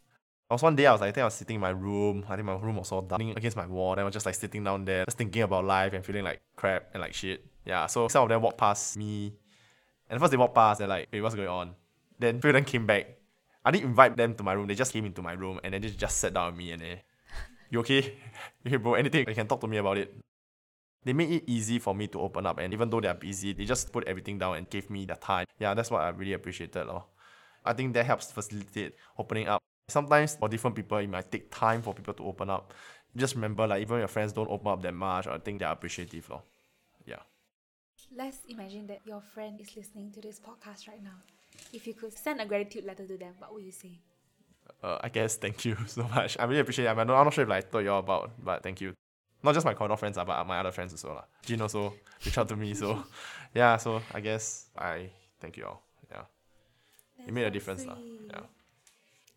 I 0.50 0.54
was 0.54 0.62
one 0.62 0.76
day 0.76 0.86
I 0.86 0.92
was 0.92 1.00
like, 1.00 1.08
I 1.08 1.12
think 1.12 1.22
I 1.22 1.26
was 1.26 1.34
sitting 1.34 1.56
in 1.56 1.60
my 1.60 1.70
room. 1.70 2.24
I 2.28 2.36
think 2.36 2.46
my 2.46 2.56
room 2.56 2.76
was 2.76 2.90
all 2.90 3.02
dark 3.02 3.20
against 3.20 3.56
my 3.56 3.66
wall. 3.66 3.94
Then 3.94 4.02
I 4.02 4.04
was 4.04 4.14
just 4.14 4.24
like 4.24 4.34
sitting 4.34 4.64
down 4.64 4.84
there, 4.84 5.04
just 5.04 5.18
thinking 5.18 5.42
about 5.42 5.64
life 5.64 5.92
and 5.92 6.04
feeling 6.04 6.24
like 6.24 6.40
crap 6.56 6.88
and 6.94 7.02
like 7.02 7.12
shit. 7.12 7.44
Yeah. 7.66 7.86
So 7.86 8.08
some 8.08 8.22
of 8.22 8.28
them 8.30 8.40
walked 8.40 8.58
past 8.58 8.96
me. 8.96 9.34
And 10.08 10.18
first 10.18 10.30
they 10.30 10.38
walked 10.38 10.54
past, 10.54 10.78
they're 10.78 10.88
like, 10.88 11.08
hey, 11.12 11.20
what's 11.20 11.34
going 11.34 11.48
on? 11.48 11.74
Then 12.18 12.40
few 12.40 12.48
of 12.50 12.54
them 12.54 12.64
came 12.64 12.86
back 12.86 13.18
I 13.68 13.70
didn't 13.70 13.90
invite 13.90 14.16
them 14.16 14.34
to 14.34 14.42
my 14.42 14.54
room. 14.54 14.66
They 14.66 14.74
just 14.74 14.94
came 14.94 15.04
into 15.04 15.20
my 15.20 15.32
room 15.34 15.60
and 15.62 15.74
then 15.74 15.82
they 15.82 15.90
just 15.90 16.16
sat 16.16 16.32
down 16.32 16.52
with 16.52 16.56
me 16.56 16.72
and 16.72 16.80
they, 16.80 17.02
you 17.68 17.80
okay? 17.80 18.14
okay, 18.66 18.76
bro, 18.76 18.94
anything, 18.94 19.28
you 19.28 19.34
can 19.34 19.46
talk 19.46 19.60
to 19.60 19.66
me 19.66 19.76
about 19.76 19.98
it. 19.98 20.14
They 21.04 21.12
made 21.12 21.30
it 21.30 21.44
easy 21.46 21.78
for 21.78 21.94
me 21.94 22.08
to 22.08 22.20
open 22.20 22.46
up 22.46 22.58
and 22.58 22.72
even 22.72 22.90
though 22.90 23.00
they're 23.00 23.14
busy, 23.14 23.52
they 23.52 23.64
just 23.64 23.92
put 23.92 24.06
everything 24.06 24.38
down 24.38 24.56
and 24.56 24.68
gave 24.68 24.90
me 24.90 25.06
the 25.06 25.14
time. 25.14 25.46
Yeah, 25.58 25.74
that's 25.74 25.90
what 25.90 26.02
I 26.02 26.08
really 26.10 26.32
appreciated. 26.32 26.86
Lor. 26.86 27.04
I 27.64 27.72
think 27.72 27.94
that 27.94 28.06
helps 28.06 28.32
facilitate 28.32 28.94
opening 29.16 29.48
up. 29.48 29.62
Sometimes 29.88 30.36
for 30.36 30.48
different 30.48 30.76
people, 30.76 30.98
it 30.98 31.08
might 31.08 31.30
take 31.30 31.50
time 31.50 31.82
for 31.82 31.94
people 31.94 32.14
to 32.14 32.24
open 32.24 32.50
up. 32.50 32.74
Just 33.16 33.34
remember, 33.36 33.66
like 33.66 33.80
even 33.82 33.98
your 33.98 34.08
friends 34.08 34.32
don't 34.32 34.50
open 34.50 34.68
up 34.68 34.82
that 34.82 34.94
much, 34.94 35.26
I 35.26 35.38
think 35.38 35.60
they're 35.60 35.70
appreciative. 35.70 36.28
Lor. 36.28 36.42
Yeah. 37.06 37.22
Let's 38.14 38.38
imagine 38.48 38.86
that 38.88 39.00
your 39.04 39.20
friend 39.20 39.60
is 39.60 39.76
listening 39.76 40.12
to 40.12 40.20
this 40.20 40.40
podcast 40.40 40.88
right 40.88 41.02
now. 41.02 41.22
If 41.72 41.86
you 41.86 41.94
could 41.94 42.12
send 42.16 42.40
a 42.40 42.46
gratitude 42.46 42.84
letter 42.84 43.06
to 43.06 43.16
them, 43.16 43.34
what 43.38 43.52
would 43.54 43.64
you 43.64 43.72
say? 43.72 43.98
Uh, 44.82 44.98
I 45.00 45.08
guess 45.08 45.36
thank 45.36 45.64
you 45.64 45.76
so 45.86 46.02
much. 46.04 46.36
I 46.38 46.44
really 46.44 46.60
appreciate 46.60 46.86
it. 46.86 46.88
I'm 46.88 46.96
not, 46.96 47.10
I'm 47.10 47.24
not 47.24 47.34
sure 47.34 47.44
if 47.44 47.50
I 47.50 47.60
told 47.60 47.84
you 47.84 47.90
all 47.90 48.00
about, 48.00 48.32
but 48.42 48.62
thank 48.62 48.80
you. 48.80 48.94
Not 49.42 49.54
just 49.54 49.64
my 49.64 49.74
corner 49.74 49.96
friends, 49.96 50.18
uh, 50.18 50.24
but 50.24 50.44
my 50.46 50.58
other 50.58 50.72
friends 50.72 50.92
as 50.92 51.04
well. 51.04 51.24
Jean 51.44 51.60
also 51.60 51.94
reached 52.24 52.38
out 52.38 52.48
to 52.48 52.56
me. 52.56 52.74
So, 52.74 53.04
yeah, 53.54 53.76
so 53.76 54.02
I 54.12 54.20
guess 54.20 54.66
I 54.76 55.10
thank 55.40 55.56
you 55.56 55.66
all. 55.66 55.82
Yeah. 56.10 56.22
That's 57.16 57.28
it 57.28 57.32
made 57.32 57.44
a 57.44 57.50
difference. 57.50 57.84
lah. 57.86 57.96
Yeah. 58.30 58.40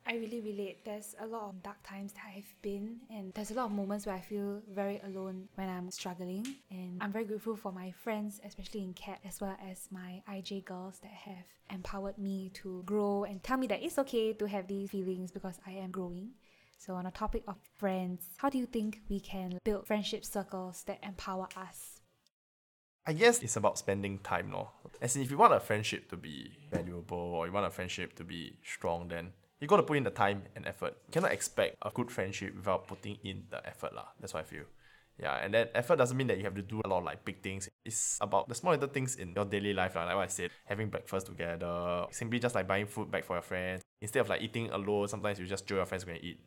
I 0.07 0.15
really 0.15 0.42
relate. 0.42 0.83
There's 0.83 1.15
a 1.21 1.27
lot 1.27 1.44
of 1.50 1.62
dark 1.62 1.77
times 1.83 2.13
that 2.13 2.24
I've 2.36 2.51
been, 2.63 3.01
and 3.12 3.31
there's 3.36 3.51
a 3.51 3.53
lot 3.53 3.65
of 3.65 3.71
moments 3.71 4.07
where 4.07 4.15
I 4.15 4.19
feel 4.19 4.62
very 4.74 5.00
alone 5.06 5.48
when 5.56 5.69
I'm 5.69 5.92
struggling. 5.92 6.45
And 6.71 6.98
I'm 7.00 7.12
very 7.12 7.25
grateful 7.25 7.56
for 7.56 7.71
my 7.71 7.92
friends, 7.92 8.42
especially 8.44 8.81
in 8.81 8.94
CAPT, 8.94 9.25
as 9.25 9.39
well 9.39 9.56
as 9.69 9.88
my 9.92 10.24
IJ 10.27 10.65
girls 10.65 11.00
that 11.03 11.12
have 11.12 11.45
empowered 11.69 12.18
me 12.18 12.50
to 12.56 12.81
grow 12.86 13.24
and 13.25 13.44
tell 13.44 13.57
me 13.57 13.68
that 13.68 13.83
it's 13.83 14.00
okay 14.00 14.33
to 14.33 14.45
have 14.48 14.68
these 14.68 14.89
feelings 14.89 15.31
because 15.31 15.59
I 15.68 15.74
am 15.74 15.92
growing. 15.92 16.31
So, 16.83 16.95
on 16.95 17.04
the 17.04 17.12
topic 17.12 17.44
of 17.48 17.57
friends, 17.78 18.24
how 18.38 18.50
do 18.50 18.57
you 18.57 18.66
think 18.66 19.01
we 19.07 19.19
can 19.19 19.60
build 19.63 19.86
friendship 19.86 20.25
circles 20.25 20.83
that 20.88 20.98
empower 21.04 21.48
us? 21.56 22.01
I 23.06 23.13
guess 23.13 23.44
it's 23.44 23.56
about 23.56 23.78
spending 23.78 24.18
time, 24.18 24.50
no. 24.50 24.72
As 25.00 25.16
in, 25.16 25.22
if 25.22 25.30
you 25.30 25.38
want 25.38 25.54
a 25.54 25.60
friendship 25.60 26.10
to 26.10 26.18
be 26.18 26.57
valuable 26.72 27.36
or 27.36 27.45
you 27.45 27.54
want 27.54 27.68
a 27.68 27.69
friendship 27.69 28.16
to 28.16 28.24
be 28.24 28.57
strong, 28.63 29.10
then 29.10 29.30
you 29.60 29.68
got 29.68 29.78
to 29.78 29.83
put 29.83 29.98
in 29.98 30.06
the 30.06 30.10
time 30.10 30.42
and 30.56 30.66
effort. 30.66 30.98
You 31.06 31.12
cannot 31.12 31.33
expect 31.33 31.75
a 31.83 31.92
good 31.92 32.10
friendship 32.10 32.56
without 32.56 32.88
putting 32.88 33.19
in 33.24 33.44
the 33.51 33.63
effort, 33.63 33.94
lah. 33.94 34.07
That's 34.19 34.34
what 34.34 34.39
I 34.39 34.48
feel. 34.48 34.63
Yeah, 35.19 35.36
and 35.36 35.54
that 35.54 35.69
effort 35.75 35.98
doesn't 35.98 36.18
mean 36.18 36.27
that 36.27 36.39
you 36.39 36.45
have 36.45 36.56
to 36.56 36.63
do 36.63 36.81
a 36.84 36.88
lot 36.88 36.98
of 36.98 37.04
like 37.04 37.24
big 37.24 37.44
things. 37.44 37.69
It's 37.86 38.18
about 38.19 38.50
the 38.50 38.56
small 38.56 38.74
little 38.74 38.89
things 38.89 39.18
in 39.18 39.34
your 39.36 39.45
daily 39.45 39.74
life, 39.74 39.95
lah. 39.95 40.06
like 40.06 40.16
what 40.16 40.24
I 40.24 40.34
said, 40.34 40.50
having 40.66 40.89
breakfast 40.89 41.27
together, 41.27 42.07
simply 42.10 42.39
just 42.39 42.56
like 42.56 42.68
buying 42.68 42.88
food 42.88 43.12
back 43.12 43.24
for 43.24 43.36
your 43.36 43.44
friends. 43.44 43.84
Instead 44.01 44.22
of 44.22 44.30
like 44.30 44.42
eating 44.42 44.72
alone, 44.72 45.07
sometimes 45.07 45.38
you 45.38 45.45
just 45.45 45.68
join 45.68 45.77
your 45.77 45.86
friends 45.86 46.06
to 46.06 46.07
go 46.07 46.13
and 46.13 46.24
eat. 46.24 46.39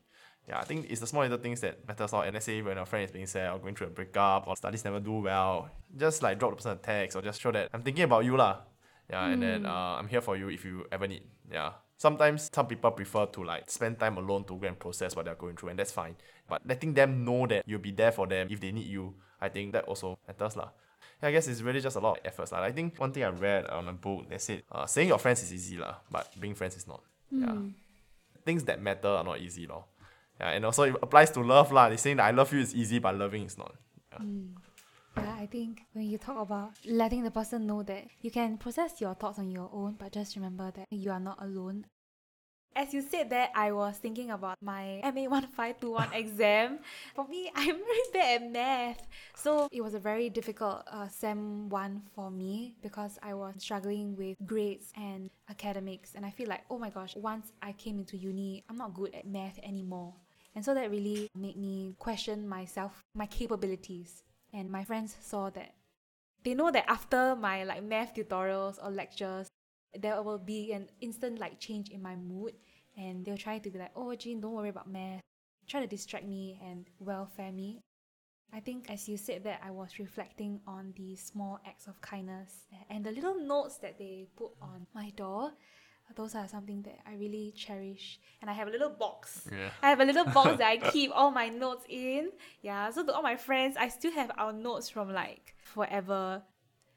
Yeah, 0.49 0.61
I 0.61 0.65
think 0.65 0.87
it's 0.91 1.01
the 1.01 1.07
small 1.07 1.23
little 1.23 1.39
things 1.39 1.61
that 1.63 1.87
matters 1.89 2.13
a 2.13 2.17
lot. 2.17 2.27
And 2.27 2.35
let's 2.35 2.47
say 2.47 2.61
when 2.61 2.77
a 2.77 2.85
friend 2.85 3.05
is 3.05 3.11
being 3.11 3.27
sad 3.27 3.53
or 3.53 3.59
going 3.59 3.75
through 3.75 3.87
a 3.89 3.91
breakup 3.91 4.47
or 4.47 4.57
studies 4.57 4.85
never 4.85 5.01
do 5.01 5.21
well, 5.21 5.71
just 5.97 6.23
like 6.23 6.39
drop 6.39 6.51
the 6.53 6.57
person 6.57 6.73
a 6.73 6.77
text 6.77 7.17
or 7.17 7.23
just 7.23 7.41
show 7.41 7.51
that 7.53 7.71
I'm 7.73 7.83
thinking 7.83 8.05
about 8.05 8.25
you 8.25 8.37
lah. 8.37 8.59
Yeah, 9.09 9.27
and 9.27 9.43
then 9.43 9.67
uh, 9.67 9.97
I'm 9.99 10.09
here 10.09 10.21
for 10.21 10.37
you 10.37 10.49
if 10.49 10.65
you 10.65 10.87
ever 10.93 11.07
need. 11.07 11.23
Yeah. 11.51 11.73
Sometimes 11.97 12.51
some 12.53 12.67
people 12.67 12.91
prefer 12.91 13.27
to 13.27 13.45
like 13.45 13.71
spend 13.71 13.99
time 13.99 14.17
alone 14.17 14.45
to 14.45 14.57
go 14.57 14.67
and 14.67 14.79
process 14.79 15.15
what 15.15 15.25
they're 15.25 15.35
going 15.35 15.57
through, 15.57 15.71
and 15.71 15.79
that's 15.79 15.93
fine. 15.93 16.17
But 16.49 16.67
letting 16.67 16.93
them 16.93 17.25
know 17.25 17.47
that 17.47 17.65
you'll 17.67 17.81
be 17.81 17.93
there 17.93 18.13
for 18.13 18.27
them 18.27 18.49
if 18.51 18.61
they 18.61 18.73
need 18.73 18.87
you, 18.87 19.15
I 19.41 19.49
think 19.49 19.73
that 19.73 19.85
also 19.85 20.19
matters 20.27 20.57
lah. 20.57 20.71
Yeah, 21.23 21.29
I 21.29 21.33
guess 21.33 21.49
it's 21.49 21.63
really 21.63 21.81
just 21.81 21.97
a 21.97 22.01
lot 22.01 22.19
of 22.19 22.27
efforts 22.27 22.53
lah. 22.53 22.63
I 22.63 22.73
think 22.73 22.99
one 22.99 23.13
thing 23.13 23.25
I 23.25 23.29
read 23.29 23.67
on 23.69 23.89
a 23.89 23.93
book 23.93 24.29
that 24.29 24.43
said, 24.43 24.63
uh, 24.73 24.87
saying 24.87 25.09
your 25.09 25.19
friends 25.19 25.43
is 25.43 25.53
easy 25.53 25.79
lah, 25.79 25.97
but 26.11 26.29
being 26.41 26.55
friends 26.55 26.77
is 26.77 26.87
not. 26.87 27.03
Yeah. 27.31 27.57
Things 28.45 28.65
that 28.65 28.83
matter 28.83 29.09
are 29.09 29.25
not 29.25 29.41
easy 29.41 29.67
lor. 29.67 29.85
Yeah, 30.41 30.51
and 30.51 30.65
also 30.65 30.83
it 30.85 30.97
applies 31.03 31.31
to 31.33 31.41
love 31.41 31.73
lah. 31.73 31.89
They 31.89 31.97
saying 31.97 32.17
that 32.19 32.27
I 32.27 32.31
love 32.33 32.53
you 32.53 32.61
is 32.61 32.75
easy, 32.75 32.99
but 32.99 33.17
loving 33.17 33.45
is 33.45 33.57
not. 33.57 33.75
Yeah. 34.13 34.25
Yeah, 35.17 35.37
I 35.39 35.47
think 35.47 35.83
when 35.93 36.07
you 36.11 36.19
talk 36.19 36.39
about 36.41 36.73
letting 36.85 37.23
the 37.23 37.31
person 37.31 37.67
know 37.67 37.83
that 37.85 38.07
you 38.21 38.31
can 38.31 38.59
process 38.59 39.01
your 39.01 39.15
thoughts 39.15 39.39
on 39.39 39.51
your 39.51 39.71
own, 39.73 39.95
but 39.99 40.13
just 40.13 40.35
remember 40.35 40.73
that 40.73 40.87
you 40.91 41.11
are 41.11 41.21
not 41.21 41.41
alone. 41.41 41.87
As 42.77 42.93
you 42.93 43.03
said 43.03 43.31
that, 43.31 43.53
I 43.55 43.71
was 43.71 43.99
thinking 43.99 44.33
about 44.33 44.57
my 44.61 45.01
MA 45.05 45.31
1521 45.31 46.13
exam. 46.15 46.81
For 47.15 47.29
me, 47.29 47.49
I'm 47.55 47.77
very 47.77 48.09
bad 48.13 48.43
at 48.43 48.51
math. 48.51 49.07
So 49.37 49.69
it 49.71 49.81
was 49.81 49.95
a 49.95 50.01
very 50.01 50.29
difficult 50.29 50.83
uh, 50.91 51.07
SEM 51.07 51.69
1 51.69 52.03
for 52.17 52.33
me 52.33 52.75
because 52.83 53.17
I 53.23 53.35
was 53.35 53.55
struggling 53.59 54.17
with 54.17 54.37
grades 54.45 54.91
and 54.97 55.31
academics. 55.49 56.17
And 56.17 56.27
I 56.27 56.31
feel 56.31 56.49
like, 56.49 56.63
oh 56.69 56.79
my 56.79 56.91
gosh, 56.91 57.15
once 57.15 57.53
I 57.63 57.71
came 57.73 58.01
into 58.01 58.17
uni, 58.17 58.65
I'm 58.69 58.77
not 58.77 58.93
good 58.95 59.15
at 59.15 59.25
math 59.25 59.61
anymore. 59.63 60.15
And 60.55 60.65
so 60.65 60.75
that 60.75 60.91
really 60.91 61.29
made 61.35 61.57
me 61.57 61.95
question 61.99 62.49
myself, 62.49 63.03
my 63.15 63.27
capabilities. 63.27 64.23
And 64.53 64.71
my 64.71 64.85
friends 64.85 65.17
saw 65.21 65.51
that 65.51 65.75
they 66.45 66.55
know 66.55 66.71
that 66.71 66.89
after 66.89 67.35
my 67.35 67.65
like 67.65 67.83
math 67.83 68.15
tutorials 68.15 68.79
or 68.85 68.91
lectures, 68.91 69.49
there 69.99 70.23
will 70.23 70.39
be 70.39 70.73
an 70.73 70.89
instant 71.01 71.39
like 71.39 71.59
change 71.59 71.89
in 71.89 72.03
my 72.03 72.15
mood 72.17 72.53
and 72.97 73.25
they'll 73.25 73.37
try 73.37 73.59
to 73.59 73.71
be 73.71 73.79
like, 73.79 73.93
oh 73.97 74.15
Jean, 74.15 74.41
don't 74.41 74.53
worry 74.53 74.69
about 74.69 74.91
math. 74.91 75.21
Try 75.67 75.81
to 75.81 75.87
distract 75.87 76.27
me 76.27 76.61
and 76.63 76.87
welfare 77.01 77.51
me. 77.51 77.81
I 78.53 78.61
think 78.61 78.89
as 78.91 79.09
you 79.09 79.17
said 79.17 79.43
that 79.45 79.61
I 79.65 79.73
was 79.73 79.99
reflecting 79.99 80.61
on 80.67 80.93
the 80.97 81.17
small 81.17 81.59
acts 81.67 81.89
of 81.89 82.01
kindness 82.01 82.67
and 82.89 83.03
the 83.05 83.11
little 83.11 83.41
notes 83.41 83.79
that 83.79 83.99
they 83.99 84.29
put 84.37 84.53
on 84.63 84.87
my 84.95 85.11
door. 85.17 85.53
Those 86.15 86.35
are 86.35 86.47
something 86.47 86.83
that 86.83 86.99
I 87.07 87.15
really 87.15 87.53
cherish. 87.57 88.21
And 88.41 88.51
I 88.51 88.53
have 88.55 88.69
a 88.69 88.71
little 88.71 88.91
box. 88.91 89.49
Yeah. 89.51 89.71
I 89.83 89.91
have 89.91 90.01
a 90.01 90.05
little 90.05 90.27
box 90.27 90.59
that 90.59 90.69
I 90.69 90.77
keep 90.93 91.11
all 91.13 91.31
my 91.31 91.49
notes 91.49 91.85
in. 91.89 92.31
Yeah. 92.63 92.91
So 92.91 93.05
to 93.05 93.13
all 93.13 93.23
my 93.23 93.37
friends, 93.37 93.77
I 93.77 93.89
still 93.89 94.13
have 94.13 94.31
our 94.39 94.53
notes 94.53 94.89
from 94.89 95.13
like 95.13 95.57
forever 95.63 96.43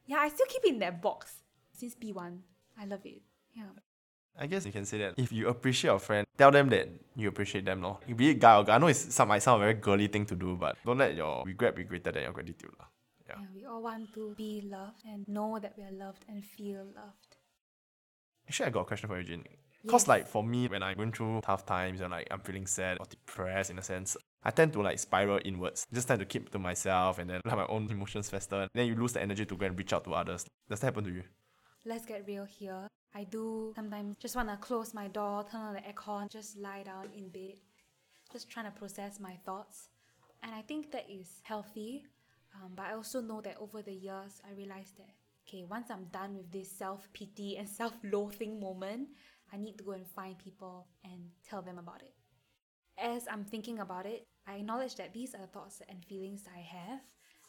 yeah, 0.08 0.20
I 0.20 0.30
still 0.30 0.46
keep 0.48 0.64
it 0.64 0.70
in 0.70 0.80
that 0.80 1.02
box 1.02 1.36
since 1.74 1.94
B1. 1.94 2.40
I 2.80 2.86
love 2.86 3.06
it. 3.06 3.22
Yeah. 3.54 3.64
I 4.40 4.48
guess 4.48 4.66
you 4.66 4.72
can 4.72 4.86
say 4.86 5.00
that 5.00 5.16
if 5.18 5.32
you 5.32 5.50
appreciate 5.50 5.90
your 5.90 6.00
friend, 6.00 6.26
tell 6.38 6.52
them 6.52 6.70
that 6.70 6.88
you 7.16 7.28
appreciate 7.28 7.66
them, 7.66 7.82
no? 7.82 8.00
Be 8.16 8.30
it 8.30 8.40
guy 8.40 8.56
or 8.56 8.64
girl. 8.64 8.76
I 8.76 8.78
know 8.78 8.88
it's 8.88 9.14
some 9.14 9.28
might 9.28 9.40
sound 9.40 9.62
a 9.62 9.66
very 9.66 9.74
girly 9.74 10.08
thing 10.08 10.26
to 10.28 10.36
do, 10.36 10.56
but 10.56 10.78
don't 10.86 10.98
let 10.98 11.16
your 11.16 11.44
regret 11.44 11.76
be 11.76 11.84
greater 11.84 12.12
than 12.12 12.24
your 12.24 12.32
gratitude. 12.32 12.72
lah. 12.80 12.86
Yeah. 13.28 13.36
yeah. 13.42 13.48
We 13.54 13.66
all 13.66 13.82
want 13.82 14.14
to 14.14 14.34
be 14.38 14.64
loved 14.64 15.04
and 15.06 15.28
know 15.28 15.60
that 15.60 15.74
we 15.78 15.84
are 15.84 15.92
loved 15.92 16.24
and 16.30 16.46
feel 16.46 16.86
loved. 16.96 17.27
Actually, 18.48 18.68
I 18.68 18.70
got 18.70 18.82
a 18.82 18.86
question 18.86 19.10
for 19.10 19.18
you, 19.20 19.24
Jin. 19.24 19.44
Because 19.84 20.04
Yes. 20.04 20.08
like 20.08 20.28
for 20.28 20.44
me, 20.44 20.68
when 20.68 20.84
I'm 20.84 20.98
going 20.98 21.12
through 21.12 21.42
tough 21.42 21.66
times 21.66 22.02
and 22.02 22.12
like 22.12 22.28
I'm 22.32 22.40
feeling 22.40 22.66
sad 22.66 22.98
or 23.00 23.06
depressed 23.06 23.70
in 23.70 23.78
a 23.78 23.84
sense, 23.84 24.18
I 24.44 24.52
tend 24.52 24.74
to 24.74 24.82
like 24.82 25.00
spiral 25.00 25.40
inwards. 25.46 25.86
Just 25.94 26.08
tend 26.08 26.20
to 26.20 26.26
keep 26.26 26.50
to 26.52 26.60
myself 26.60 27.20
and 27.20 27.30
then 27.30 27.42
let 27.46 27.58
my 27.58 27.66
own 27.68 27.90
emotions 27.90 28.30
fester. 28.30 28.68
Then 28.74 28.88
you 28.88 28.96
lose 28.96 29.14
the 29.14 29.22
energy 29.22 29.46
to 29.46 29.56
go 29.56 29.66
and 29.66 29.78
reach 29.78 29.94
out 29.94 30.04
to 30.06 30.14
others. 30.14 30.46
Does 30.70 30.80
that 30.80 30.88
happen 30.88 31.04
to 31.06 31.12
you? 31.12 31.24
Let's 31.86 32.06
get 32.06 32.26
real 32.28 32.46
here. 32.46 32.88
I 33.14 33.24
do 33.24 33.72
sometimes 33.76 34.18
just 34.18 34.36
want 34.36 34.50
to 34.50 34.58
close 34.58 34.94
my 34.94 35.08
door, 35.08 35.46
turn 35.50 35.62
on 35.62 35.74
the 35.74 35.80
aircon, 35.82 36.30
just 36.30 36.58
lie 36.58 36.84
down 36.84 37.10
in 37.16 37.30
bed, 37.30 37.56
just 38.32 38.50
trying 38.50 38.66
to 38.66 38.72
process 38.72 39.20
my 39.20 39.38
thoughts. 39.46 39.90
And 40.44 40.54
I 40.54 40.62
think 40.62 40.92
that 40.92 41.10
is 41.10 41.42
healthy. 41.44 42.06
Um, 42.56 42.72
but 42.76 42.86
I 42.88 42.94
also 42.94 43.22
know 43.22 43.42
that 43.42 43.58
over 43.60 43.82
the 43.82 43.94
years, 43.94 44.42
I 44.48 44.54
realized 44.56 44.98
that, 44.98 45.10
okay, 45.48 45.64
once 45.64 45.90
I'm 45.90 46.06
done 46.12 46.36
with 46.36 46.52
this 46.52 46.70
self 46.70 47.08
pity 47.14 47.58
and 47.58 47.68
self 47.68 47.94
loathing 48.04 48.60
moment, 48.60 49.10
I 49.52 49.58
need 49.58 49.78
to 49.78 49.84
go 49.84 49.92
and 49.92 50.06
find 50.08 50.38
people 50.38 50.88
and 51.04 51.30
tell 51.48 51.62
them 51.62 51.78
about 51.78 52.02
it. 52.02 52.14
As 52.98 53.24
I'm 53.32 53.46
thinking 53.46 53.80
about 53.80 54.06
it, 54.06 54.26
I 54.48 54.56
acknowledge 54.56 54.96
that 54.96 55.14
these 55.14 55.34
are 55.36 55.42
the 55.42 55.48
thoughts 55.48 55.82
and 55.88 56.04
feelings 56.06 56.44
I 56.54 56.60
have, 56.60 57.02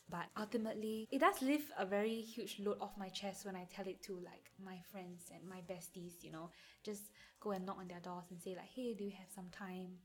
but 0.08 0.26
ultimately, 0.38 1.08
it 1.10 1.20
does 1.20 1.40
lift 1.42 1.70
a 1.78 1.86
very 1.86 2.20
huge 2.20 2.60
load 2.60 2.78
off 2.80 2.98
my 2.98 3.08
chest 3.08 3.46
when 3.46 3.56
I 3.56 3.66
tell 3.74 3.86
it 3.86 4.02
to 4.04 4.14
like 4.14 4.50
my 4.62 4.78
friends 4.92 5.30
and 5.32 5.48
my 5.48 5.60
besties, 5.70 6.22
you 6.22 6.30
know, 6.30 6.50
just 6.84 7.10
go 7.40 7.50
and 7.52 7.64
knock 7.66 7.78
on 7.78 7.88
their 7.88 8.00
doors 8.00 8.24
and 8.30 8.40
say 8.40 8.54
like, 8.54 8.70
"Hey, 8.74 8.94
do 8.94 9.04
you 9.04 9.12
have 9.18 9.30
some 9.34 9.48
time?" 9.50 9.98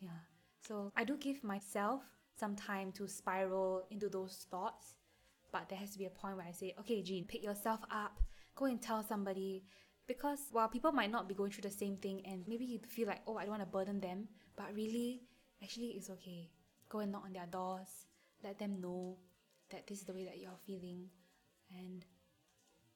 Yeah. 0.00 0.20
So 0.66 0.90
I 0.96 1.04
do 1.04 1.16
give 1.16 1.44
myself 1.44 2.02
some 2.38 2.56
time 2.56 2.92
to 2.92 3.06
spiral 3.06 3.86
into 3.90 4.08
those 4.08 4.46
thoughts, 4.50 4.94
but 5.52 5.68
there 5.68 5.78
has 5.78 5.92
to 5.92 5.98
be 5.98 6.06
a 6.06 6.10
point 6.10 6.36
where 6.36 6.46
I 6.46 6.52
say, 6.52 6.74
"Okay, 6.80 7.02
Jean, 7.02 7.26
pick 7.26 7.42
yourself 7.42 7.80
up, 7.90 8.20
go 8.54 8.66
and 8.66 8.80
tell 8.80 9.02
somebody." 9.02 9.64
Because 10.06 10.38
while 10.52 10.68
people 10.68 10.92
might 10.92 11.10
not 11.10 11.28
be 11.28 11.34
going 11.34 11.50
through 11.50 11.68
the 11.68 11.76
same 11.76 11.96
thing 11.96 12.24
and 12.26 12.46
maybe 12.46 12.64
you 12.64 12.78
feel 12.88 13.08
like, 13.08 13.22
oh, 13.26 13.36
I 13.36 13.42
don't 13.42 13.58
want 13.58 13.62
to 13.62 13.66
burden 13.66 14.00
them, 14.00 14.28
but 14.56 14.72
really, 14.72 15.22
actually, 15.62 15.88
it's 15.96 16.10
okay. 16.10 16.48
Go 16.88 17.00
and 17.00 17.10
knock 17.10 17.24
on 17.24 17.32
their 17.32 17.46
doors, 17.46 18.06
let 18.44 18.58
them 18.58 18.80
know 18.80 19.18
that 19.70 19.86
this 19.88 19.98
is 19.98 20.04
the 20.04 20.12
way 20.12 20.24
that 20.24 20.38
you're 20.38 20.60
feeling. 20.64 21.08
And 21.76 22.04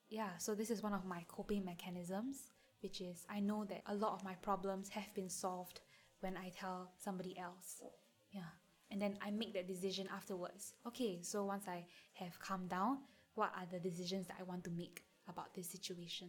yeah, 0.09 0.37
so 0.39 0.55
this 0.55 0.71
is 0.71 0.83
one 0.83 0.93
of 0.93 1.05
my 1.05 1.25
coping 1.27 1.65
mechanisms, 1.65 2.53
which 2.81 3.01
is 3.01 3.27
I 3.29 3.41
know 3.41 3.65
that 3.65 3.83
a 3.87 3.95
lot 3.95 4.13
of 4.13 4.25
my 4.25 4.35
problems 4.35 4.89
have 4.91 5.13
been 5.15 5.31
solved 5.31 5.81
when 6.21 6.37
I 6.37 6.51
tell 6.51 6.93
somebody 6.97 7.37
else. 7.39 7.83
Yeah. 8.31 8.53
And 8.91 9.01
then 9.01 9.19
I 9.23 9.31
make 9.31 9.55
that 9.55 9.69
decision 9.69 10.09
afterwards. 10.13 10.75
Okay, 10.87 11.21
so 11.23 11.45
once 11.45 11.69
I 11.69 11.85
have 12.15 12.39
calmed 12.41 12.71
down, 12.71 12.99
what 13.35 13.53
are 13.57 13.67
the 13.71 13.79
decisions 13.79 14.27
that 14.27 14.37
I 14.41 14.43
want 14.43 14.65
to 14.65 14.71
make 14.71 15.05
about 15.29 15.55
this 15.55 15.69
situation? 15.69 16.29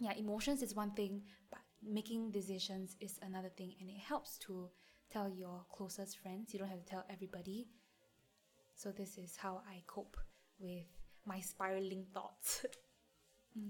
Yeah, 0.00 0.12
emotions 0.16 0.62
is 0.62 0.76
one 0.76 0.92
thing, 0.92 1.22
but 1.50 1.60
making 1.82 2.30
decisions 2.30 2.96
is 3.00 3.18
another 3.22 3.48
thing, 3.48 3.74
and 3.80 3.90
it 3.90 3.98
helps 3.98 4.38
to 4.38 4.68
tell 5.10 5.28
your 5.28 5.64
closest 5.72 6.18
friends. 6.18 6.52
You 6.52 6.60
don't 6.60 6.68
have 6.68 6.84
to 6.84 6.90
tell 6.90 7.04
everybody. 7.10 7.66
So 8.76 8.92
this 8.92 9.18
is 9.18 9.36
how 9.36 9.62
I 9.68 9.82
cope 9.86 10.16
with 10.60 10.86
my 11.26 11.40
spiraling 11.40 12.06
thoughts. 12.14 12.64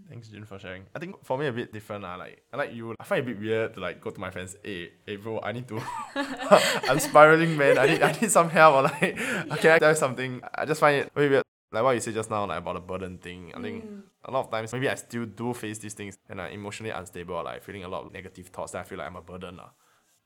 Thanks, 0.09 0.29
Jin, 0.29 0.45
for 0.45 0.59
sharing. 0.59 0.85
I 0.95 0.99
think 0.99 1.25
for 1.25 1.39
me 1.39 1.47
a 1.47 1.53
bit 1.53 1.73
different. 1.73 2.05
Uh, 2.05 2.17
like 2.19 2.43
I 2.53 2.57
like 2.57 2.75
you. 2.75 2.95
I 2.99 3.05
find 3.05 3.21
it 3.21 3.31
a 3.31 3.35
bit 3.35 3.41
weird 3.41 3.75
to 3.75 3.81
like 3.81 4.01
go 4.01 4.11
to 4.11 4.21
my 4.21 4.31
friends. 4.31 4.57
Hey, 4.63 4.93
hey, 5.07 5.17
bro, 5.17 5.41
I 5.43 5.53
need 5.53 5.67
to. 5.69 5.81
I'm 6.15 6.99
spiraling, 6.99 7.57
man. 7.57 7.79
I 7.79 7.87
need, 7.87 8.03
I 8.03 8.13
need 8.13 8.31
some 8.31 8.51
help. 8.51 8.75
Or 8.75 8.83
like, 8.83 9.17
can 9.61 9.71
I 9.73 9.79
tell 9.79 9.91
you 9.91 9.97
something? 9.97 10.41
I 10.55 10.65
just 10.65 10.81
find 10.81 10.97
it 10.97 11.13
very 11.15 11.29
weird. 11.31 11.43
Like 11.71 11.85
what 11.85 11.93
you 11.93 12.01
said 12.01 12.15
just 12.15 12.31
now, 12.31 12.47
like 12.47 12.59
about 12.59 12.75
the 12.75 12.81
burden 12.81 13.19
thing. 13.19 13.53
I 13.55 13.61
think 13.61 13.85
a 14.25 14.31
lot 14.31 14.47
of 14.47 14.51
times 14.51 14.73
maybe 14.73 14.89
I 14.89 14.95
still 14.95 15.27
do 15.27 15.53
face 15.53 15.79
these 15.79 15.95
things 15.95 16.17
and 16.29 16.41
I'm 16.41 16.53
emotionally 16.53 16.91
unstable, 16.91 17.35
or 17.37 17.45
like 17.45 17.63
feeling 17.63 17.85
a 17.85 17.89
lot 17.89 18.07
of 18.07 18.13
negative 18.13 18.47
thoughts. 18.49 18.73
That 18.73 18.81
I 18.81 18.85
feel 18.85 18.99
like 18.99 19.07
I'm 19.07 19.17
a 19.17 19.23
burden. 19.23 19.57
lah. 19.57 19.71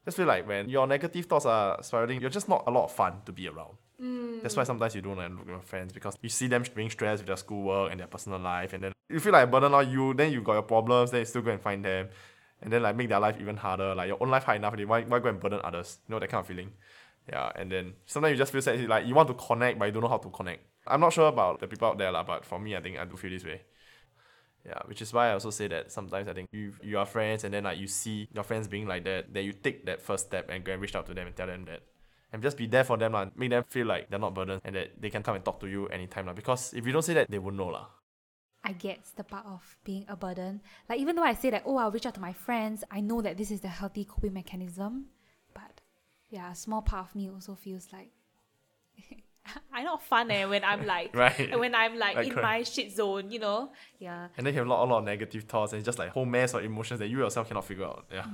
Just 0.05 0.17
feel 0.17 0.27
like 0.27 0.47
when 0.49 0.69
your 0.69 0.87
negative 0.87 1.27
thoughts 1.27 1.47
are 1.47 1.81
spiraling, 1.83 2.21
you're 2.21 2.31
just 2.31 2.49
not 2.49 2.65
a 2.67 2.71
lot 2.71 2.85
of 2.85 2.93
fun 2.93 3.23
to 3.27 3.33
be 3.33 3.49
around. 3.49 3.77
That's 4.43 4.57
why 4.57 4.65
mm. 4.65 4.67
sometimes 4.67 4.97
you 4.97 5.01
don't 5.01 5.17
like, 5.17 5.31
look 5.31 5.43
at 5.43 5.47
your 5.47 5.61
friends 5.61 5.93
because 5.93 6.19
you 6.21 6.29
see 6.29 6.49
them 6.49 6.65
being 6.75 6.91
stressed 6.91 7.23
with 7.23 7.29
their 7.29 7.37
schoolwork 7.37 7.93
and 7.93 8.01
their 8.01 8.09
personal 8.09 8.41
life, 8.41 8.73
and 8.73 8.83
then 8.83 8.93
you 9.09 9.21
feel 9.21 9.33
like 9.33 9.45
a 9.45 9.47
burden 9.47 9.73
on 9.75 9.89
you. 9.89 10.13
Then 10.13 10.33
you 10.33 10.43
got 10.43 10.55
your 10.55 10.63
problems, 10.63 11.13
then 11.13 11.21
you 11.21 11.25
still 11.27 11.43
go 11.43 11.53
and 11.53 11.61
find 11.61 11.85
them, 11.85 12.09
and 12.61 12.73
then 12.73 12.83
like 12.83 12.97
make 12.97 13.09
their 13.09 13.21
life 13.21 13.37
even 13.41 13.57
harder. 13.57 13.95
Like 13.95 14.09
your 14.09 14.21
own 14.21 14.31
life 14.31 14.43
hard 14.43 14.57
enough, 14.57 14.71
already, 14.71 14.87
why 14.87 15.03
why 15.03 15.21
go 15.21 15.29
and 15.29 15.39
burden 15.39 15.61
others? 15.63 15.99
You 16.09 16.15
know 16.15 16.19
that 16.19 16.29
kind 16.29 16.41
of 16.41 16.47
feeling. 16.49 16.73
Yeah, 17.29 17.53
and 17.55 17.71
then 17.71 17.93
sometimes 18.05 18.33
you 18.33 18.39
just 18.39 18.51
feel 18.51 18.63
sad. 18.63 18.81
Like 18.89 19.07
you 19.07 19.15
want 19.15 19.29
to 19.29 19.35
connect, 19.35 19.79
but 19.79 19.85
you 19.85 19.93
don't 19.93 20.03
know 20.03 20.09
how 20.09 20.19
to 20.19 20.31
connect. 20.31 20.65
I'm 20.85 21.01
not 21.01 21.13
sure 21.13 21.29
about 21.29 21.61
the 21.61 21.69
people 21.69 21.87
out 21.87 21.99
there, 21.99 22.11
lah, 22.11 22.25
but 22.25 22.45
for 22.45 22.59
me, 22.59 22.75
I 22.75 22.81
think 22.81 22.99
I 22.99 23.05
do 23.05 23.17
feel 23.17 23.31
this 23.31 23.45
way. 23.45 23.61
Yeah, 24.67 24.81
which 24.87 25.01
is 25.03 25.13
why 25.13 25.29
I 25.29 25.33
also 25.35 25.51
say 25.51 25.69
that 25.69 25.93
sometimes 25.93 26.27
I 26.27 26.35
think 26.35 26.49
you 26.51 26.73
you 26.83 26.99
are 26.99 27.07
friends 27.07 27.45
and 27.45 27.55
then 27.55 27.65
like 27.65 27.79
you 27.79 27.87
see 27.87 28.29
your 28.33 28.45
friends 28.45 28.67
being 28.67 28.89
like 28.89 29.05
that, 29.05 29.33
then 29.33 29.45
you 29.45 29.53
take 29.53 29.87
that 29.87 30.03
first 30.03 30.27
step 30.27 30.51
and 30.51 30.65
go 30.65 30.73
and 30.73 30.83
reach 30.83 30.97
out 30.97 31.07
to 31.07 31.15
them 31.15 31.29
and 31.29 31.37
tell 31.37 31.47
them 31.47 31.65
that. 31.67 31.83
And 32.33 32.43
just 32.43 32.57
be 32.57 32.67
there 32.67 32.85
for 32.85 32.97
them 32.97 33.13
lah. 33.13 33.27
Make 33.37 33.51
them 33.51 33.65
feel 33.69 33.87
like 33.87 34.09
they're 34.09 34.19
not 34.19 34.35
burdened 34.35 34.63
and 34.65 34.75
that 34.75 35.01
they 35.01 35.11
can 35.11 35.23
come 35.23 35.37
and 35.37 35.45
talk 35.45 35.61
to 35.61 35.67
you 35.69 35.87
anytime 35.89 36.27
lah. 36.27 36.33
Because 36.33 36.73
if 36.75 36.87
you 36.87 36.93
don't 36.93 37.03
say 37.05 37.15
that, 37.15 37.31
they 37.31 37.39
won't 37.39 37.57
know 37.57 37.69
lah. 37.69 37.87
I 38.65 38.73
get 38.73 39.01
the 39.17 39.25
part 39.25 39.45
of 39.45 39.77
being 39.85 40.05
a 40.09 40.17
burden. 40.17 40.63
Like 40.89 41.01
even 41.01 41.17
though 41.17 41.25
I 41.25 41.35
say 41.35 41.51
that, 41.51 41.65
oh, 41.67 41.77
I'll 41.77 41.91
reach 41.91 42.07
out 42.07 42.15
to 42.15 42.21
my 42.21 42.33
friends, 42.33 42.85
I 42.91 43.01
know 43.01 43.21
that 43.21 43.37
this 43.37 43.51
is 43.51 43.61
the 43.61 43.69
healthy 43.69 44.05
coping 44.05 44.33
mechanism. 44.33 45.07
But 45.53 45.81
yeah, 46.31 46.53
a 46.53 46.55
small 46.55 46.81
part 46.81 47.09
of 47.09 47.15
me 47.15 47.29
also 47.29 47.55
feels 47.55 47.89
like 47.93 48.11
I'm 49.75 49.85
not 49.85 50.03
fun 50.03 50.31
eh, 50.31 50.45
when 50.45 50.63
I'm 50.65 50.87
like 50.87 51.15
Right. 51.17 51.59
when 51.59 51.75
I'm 51.75 51.99
like 51.99 52.17
Right, 52.17 52.27
in 52.27 52.33
correct. 52.33 52.45
my 52.45 52.63
shit 52.63 52.93
zone, 52.95 53.31
you 53.31 53.41
know? 53.41 53.73
Yeah. 53.99 54.29
And 54.39 54.47
then 54.47 54.55
you 54.55 54.59
have 54.61 54.67
a 54.69 54.71
lot, 54.71 54.85
a 54.85 54.87
lot 54.89 54.99
of 54.99 55.05
negative 55.05 55.43
thoughts 55.45 55.73
and 55.73 55.85
just 55.85 55.99
like 55.99 56.11
whole 56.11 56.25
mess 56.25 56.55
of 56.55 56.65
emotions 56.65 57.01
that 57.01 57.09
you 57.09 57.19
yourself 57.19 57.49
cannot 57.49 57.65
figure 57.65 57.85
out. 57.85 58.07
Yeah. 58.13 58.25
I 58.25 58.29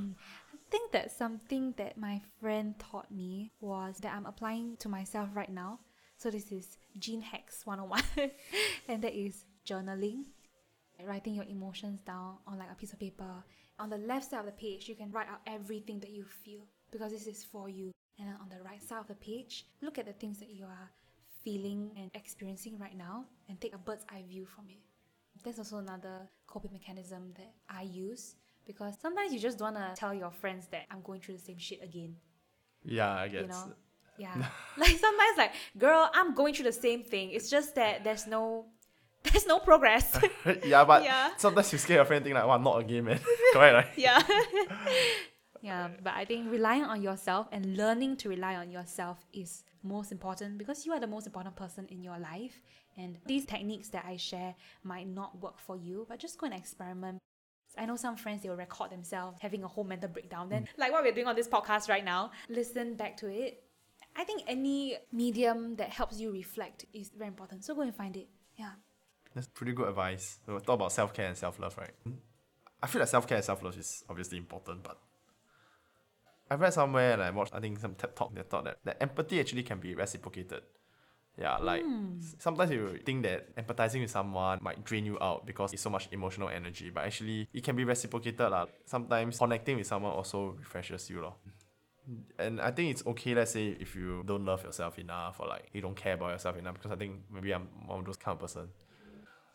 think 0.70 0.92
that 0.92 1.10
something 1.10 1.74
that 1.76 1.96
my 1.96 2.20
friend 2.40 2.74
taught 2.78 3.10
me 3.10 3.52
was 3.60 3.98
that 3.98 4.14
I'm 4.14 4.26
applying 4.26 4.76
to 4.78 4.88
myself 4.88 5.28
right 5.34 5.50
now. 5.50 5.80
So 6.16 6.30
this 6.30 6.50
is 6.52 6.78
Jean 6.98 7.20
Hacks 7.22 7.64
101 7.64 8.30
and 8.88 9.02
that 9.02 9.14
is 9.14 9.44
journaling. 9.66 10.24
Writing 11.04 11.34
your 11.34 11.44
emotions 11.44 12.00
down 12.00 12.38
on 12.46 12.58
like 12.58 12.72
a 12.72 12.74
piece 12.74 12.92
of 12.92 12.98
paper. 12.98 13.44
On 13.78 13.88
the 13.88 13.98
left 13.98 14.30
side 14.30 14.40
of 14.40 14.46
the 14.46 14.52
page, 14.52 14.88
you 14.88 14.96
can 14.96 15.12
write 15.12 15.28
out 15.28 15.40
everything 15.46 16.00
that 16.00 16.10
you 16.10 16.24
feel 16.24 16.62
because 16.90 17.12
this 17.12 17.28
is 17.28 17.44
for 17.44 17.68
you. 17.68 17.92
And 18.18 18.28
on 18.40 18.48
the 18.48 18.62
right 18.64 18.82
side 18.82 18.98
of 18.98 19.06
the 19.06 19.14
page, 19.14 19.66
look 19.80 19.98
at 19.98 20.06
the 20.06 20.12
things 20.12 20.40
that 20.40 20.50
you 20.50 20.64
are 20.64 20.90
feeling 21.44 21.92
and 21.96 22.10
experiencing 22.14 22.78
right 22.78 22.96
now 22.96 23.26
and 23.48 23.60
take 23.60 23.74
a 23.74 23.78
bird's 23.78 24.04
eye 24.10 24.24
view 24.28 24.44
from 24.44 24.64
it. 24.68 24.80
That's 25.44 25.58
also 25.58 25.78
another 25.78 26.28
coping 26.48 26.72
mechanism 26.72 27.32
that 27.36 27.52
I 27.70 27.82
use 27.82 28.34
because 28.68 28.94
sometimes 29.02 29.32
you 29.32 29.40
just 29.40 29.58
don't 29.58 29.74
want 29.74 29.94
to 29.96 30.00
tell 30.00 30.14
your 30.14 30.30
friends 30.30 30.68
that 30.70 30.82
I'm 30.92 31.00
going 31.02 31.20
through 31.20 31.38
the 31.38 31.42
same 31.42 31.58
shit 31.58 31.82
again. 31.82 32.14
Yeah, 32.84 33.12
I 33.12 33.26
guess. 33.26 33.42
You 33.42 33.48
know? 33.48 33.72
Yeah. 34.18 34.34
like 34.76 34.96
sometimes 34.98 35.36
like, 35.36 35.52
girl, 35.76 36.08
I'm 36.14 36.34
going 36.34 36.54
through 36.54 36.66
the 36.66 36.72
same 36.86 37.02
thing. 37.02 37.30
It's 37.32 37.50
just 37.50 37.74
that 37.74 38.04
there's 38.04 38.26
no 38.28 38.66
there's 39.32 39.46
no 39.46 39.58
progress. 39.58 40.06
yeah, 40.64 40.84
but 40.84 41.02
Yeah. 41.02 41.30
sometimes 41.36 41.72
you 41.72 41.78
scare 41.78 41.96
your 41.96 42.04
friend 42.04 42.22
think 42.22 42.36
like, 42.36 42.46
wow, 42.46 42.58
not 42.58 42.78
again, 42.78 43.04
man. 43.04 43.18
Correct, 43.52 43.74
right? 43.74 43.88
yeah. 43.96 44.22
yeah, 45.60 45.88
but 46.02 46.14
I 46.14 46.24
think 46.24 46.50
relying 46.52 46.84
on 46.84 47.02
yourself 47.02 47.48
and 47.50 47.76
learning 47.76 48.16
to 48.18 48.28
rely 48.28 48.54
on 48.54 48.70
yourself 48.70 49.18
is 49.32 49.64
most 49.82 50.12
important 50.12 50.58
because 50.58 50.86
you 50.86 50.92
are 50.92 51.00
the 51.00 51.06
most 51.06 51.26
important 51.26 51.56
person 51.56 51.86
in 51.90 52.02
your 52.02 52.18
life. 52.18 52.60
And 52.96 53.16
these 53.26 53.44
techniques 53.44 53.88
that 53.90 54.04
I 54.06 54.16
share 54.16 54.54
might 54.84 55.08
not 55.08 55.40
work 55.40 55.58
for 55.58 55.76
you, 55.76 56.06
but 56.08 56.18
just 56.18 56.38
go 56.38 56.46
and 56.46 56.54
experiment. 56.54 57.18
I 57.78 57.86
know 57.86 57.96
some 57.96 58.16
friends 58.16 58.42
they 58.42 58.48
will 58.48 58.56
record 58.56 58.90
themselves 58.90 59.38
having 59.40 59.62
a 59.64 59.68
whole 59.68 59.84
mental 59.84 60.08
breakdown. 60.08 60.48
Then, 60.48 60.68
like 60.76 60.92
what 60.92 61.02
we're 61.04 61.12
doing 61.12 61.26
on 61.26 61.36
this 61.36 61.48
podcast 61.48 61.88
right 61.88 62.04
now, 62.04 62.32
listen 62.48 62.94
back 62.94 63.16
to 63.18 63.28
it. 63.28 63.62
I 64.16 64.24
think 64.24 64.42
any 64.46 64.96
medium 65.12 65.76
that 65.76 65.90
helps 65.90 66.18
you 66.18 66.32
reflect 66.32 66.86
is 66.92 67.10
very 67.16 67.28
important. 67.28 67.64
So 67.64 67.74
go 67.74 67.82
and 67.82 67.94
find 67.94 68.16
it. 68.16 68.28
Yeah. 68.56 68.72
That's 69.34 69.46
pretty 69.46 69.72
good 69.72 69.88
advice. 69.88 70.38
We'll 70.46 70.60
talk 70.60 70.74
about 70.74 70.92
self 70.92 71.14
care 71.14 71.28
and 71.28 71.36
self 71.36 71.58
love, 71.60 71.76
right? 71.78 71.92
I 72.82 72.86
feel 72.86 73.00
like 73.00 73.08
self 73.08 73.26
care 73.26 73.36
and 73.36 73.44
self 73.44 73.62
love 73.62 73.78
is 73.78 74.04
obviously 74.08 74.38
important, 74.38 74.82
but 74.82 74.98
I 76.50 76.54
read 76.54 76.72
somewhere 76.72 77.12
and 77.12 77.22
I 77.22 77.30
watched 77.30 77.54
I 77.54 77.60
think 77.60 77.78
some 77.78 77.94
TED 77.94 78.16
talk 78.16 78.34
that 78.34 78.48
thought 78.48 78.64
that, 78.64 78.78
that 78.84 78.96
empathy 79.00 79.38
actually 79.40 79.62
can 79.62 79.78
be 79.78 79.94
reciprocated. 79.94 80.62
Yeah, 81.40 81.56
like 81.58 81.84
s- 82.18 82.34
sometimes 82.38 82.70
you 82.70 82.98
think 83.06 83.22
that 83.22 83.54
empathizing 83.56 84.00
with 84.02 84.10
someone 84.10 84.58
might 84.60 84.84
drain 84.84 85.04
you 85.06 85.18
out 85.20 85.46
because 85.46 85.72
it's 85.72 85.82
so 85.82 85.90
much 85.90 86.08
emotional 86.10 86.48
energy, 86.48 86.90
but 86.90 87.04
actually 87.04 87.48
it 87.52 87.62
can 87.62 87.76
be 87.76 87.84
reciprocated. 87.84 88.50
lah. 88.50 88.66
Sometimes 88.86 89.38
connecting 89.38 89.76
with 89.76 89.86
someone 89.86 90.12
also 90.12 90.56
refreshes 90.58 91.08
you. 91.10 91.20
lor. 91.22 91.34
And 92.38 92.60
I 92.60 92.70
think 92.70 92.90
it's 92.90 93.06
okay, 93.06 93.34
let's 93.34 93.52
say, 93.52 93.76
if 93.78 93.94
you 93.94 94.24
don't 94.26 94.44
love 94.44 94.64
yourself 94.64 94.98
enough 94.98 95.38
or 95.40 95.46
like 95.46 95.68
you 95.72 95.80
don't 95.80 95.94
care 95.94 96.14
about 96.14 96.30
yourself 96.32 96.56
enough, 96.56 96.74
because 96.74 96.90
I 96.90 96.96
think 96.96 97.20
maybe 97.30 97.52
I'm 97.54 97.68
one 97.86 98.00
of 98.00 98.04
those 98.06 98.16
kind 98.16 98.34
of 98.34 98.40
person 98.40 98.68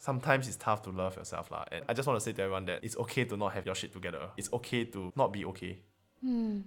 sometimes 0.04 0.48
it's 0.50 0.58
tough 0.58 0.82
to 0.84 0.90
love 0.90 1.16
yourself 1.16 1.50
lah. 1.50 1.64
And 1.72 1.86
I 1.88 1.94
just 1.94 2.08
want 2.08 2.20
to 2.20 2.24
say 2.24 2.34
to 2.34 2.42
everyone 2.44 2.66
that 2.66 2.84
it's 2.84 2.98
okay 2.98 3.24
to 3.24 3.38
not 3.38 3.54
have 3.54 3.66
your 3.66 3.74
shit 3.76 3.94
together. 3.94 4.32
It's 4.36 4.52
okay 4.52 4.84
to 4.86 5.14
not 5.16 5.32
be 5.32 5.46
okay. 5.46 5.80
Hmm. 6.22 6.60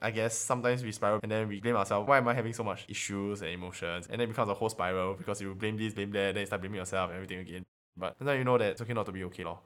I 0.00 0.10
guess 0.10 0.36
sometimes 0.36 0.84
we 0.84 0.92
spiral 0.92 1.20
and 1.22 1.32
then 1.32 1.48
we 1.48 1.60
blame 1.60 1.76
ourselves. 1.76 2.06
Why 2.06 2.18
am 2.18 2.28
I 2.28 2.34
having 2.34 2.52
so 2.52 2.62
much 2.62 2.84
issues 2.88 3.42
and 3.42 3.50
emotions? 3.50 4.06
And 4.10 4.20
then 4.20 4.28
it 4.28 4.28
becomes 4.28 4.50
a 4.50 4.54
whole 4.54 4.68
spiral 4.68 5.14
because 5.14 5.40
you 5.40 5.54
blame 5.54 5.76
this, 5.76 5.94
blame 5.94 6.10
that, 6.12 6.34
then 6.34 6.40
you 6.40 6.46
start 6.46 6.60
blaming 6.60 6.78
yourself 6.78 7.10
and 7.10 7.16
everything 7.16 7.38
again. 7.38 7.64
But 7.96 8.20
now 8.20 8.32
you 8.32 8.44
know 8.44 8.58
that 8.58 8.72
it's 8.72 8.82
okay 8.82 8.92
not 8.92 9.06
to 9.06 9.12
be 9.12 9.24
okay, 9.24 9.44
lor. 9.44 9.58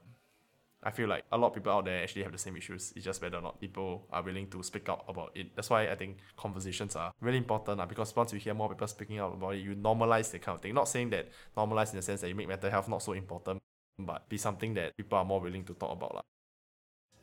I 0.83 0.89
feel 0.89 1.07
like 1.07 1.25
a 1.31 1.37
lot 1.37 1.49
of 1.49 1.53
people 1.53 1.71
out 1.71 1.85
there 1.85 2.01
actually 2.01 2.23
have 2.23 2.31
the 2.31 2.39
same 2.39 2.55
issues. 2.55 2.91
It's 2.95 3.05
just 3.05 3.21
whether 3.21 3.37
or 3.37 3.41
not 3.41 3.59
people 3.59 4.07
are 4.11 4.23
willing 4.23 4.47
to 4.47 4.63
speak 4.63 4.89
out 4.89 5.03
about 5.07 5.31
it. 5.35 5.55
That's 5.55 5.69
why 5.69 5.87
I 5.87 5.95
think 5.95 6.17
conversations 6.35 6.95
are 6.95 7.13
really 7.21 7.37
important 7.37 7.79
uh, 7.79 7.85
because 7.85 8.15
once 8.15 8.33
you 8.33 8.39
hear 8.39 8.55
more 8.55 8.69
people 8.69 8.87
speaking 8.87 9.19
out 9.19 9.33
about 9.33 9.55
it, 9.55 9.59
you 9.59 9.75
normalize 9.75 10.31
that 10.31 10.41
kind 10.41 10.55
of 10.55 10.61
thing. 10.61 10.73
Not 10.73 10.87
saying 10.87 11.11
that 11.11 11.29
normalize 11.55 11.91
in 11.91 11.97
the 11.97 12.01
sense 12.01 12.21
that 12.21 12.29
you 12.29 12.35
make 12.35 12.47
mental 12.47 12.71
health 12.71 12.89
not 12.89 13.03
so 13.03 13.13
important, 13.13 13.61
but 13.99 14.27
be 14.27 14.37
something 14.37 14.73
that 14.73 14.97
people 14.97 15.19
are 15.19 15.25
more 15.25 15.41
willing 15.41 15.65
to 15.65 15.73
talk 15.75 15.91
about. 15.91 16.15
lah 16.15 16.21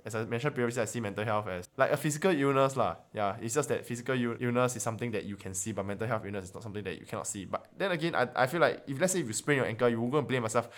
as 0.09 0.15
I 0.15 0.25
mentioned 0.25 0.55
previously, 0.55 0.83
I 0.83 0.87
see 0.87 1.00
mental 1.00 1.25
health 1.25 1.47
as 1.49 1.69
like 1.77 1.93
a 1.93 1.97
physical 1.97 2.31
illness 2.31 2.77
lah. 2.77 2.97
Yeah, 3.12 3.37
it's 3.41 3.55
just 3.55 3.69
that 3.69 3.85
physical 3.85 4.15
Ill- 4.15 4.37
illness 4.41 4.77
is 4.77 4.83
something 4.83 5.11
that 5.12 5.25
you 5.25 5.37
can 5.37 5.53
see, 5.55 5.73
but 5.73 5.85
mental 5.85 6.07
health 6.09 6.25
illness 6.25 6.45
is 6.47 6.55
not 6.55 6.62
something 6.62 6.83
that 6.85 6.99
you 6.99 7.07
cannot 7.07 7.27
see. 7.27 7.45
But 7.45 7.67
then 7.77 7.93
again, 7.93 8.15
I, 8.15 8.29
I 8.35 8.47
feel 8.47 8.61
like 8.61 8.83
if 8.87 9.00
let's 9.00 9.12
say 9.12 9.21
if 9.21 9.27
you 9.27 9.33
sprain 9.33 9.57
your 9.59 9.67
ankle, 9.67 9.88
you 9.88 10.00
will 10.00 10.09
go 10.09 10.19
and 10.19 10.27
blame 10.27 10.43
yourself. 10.43 10.69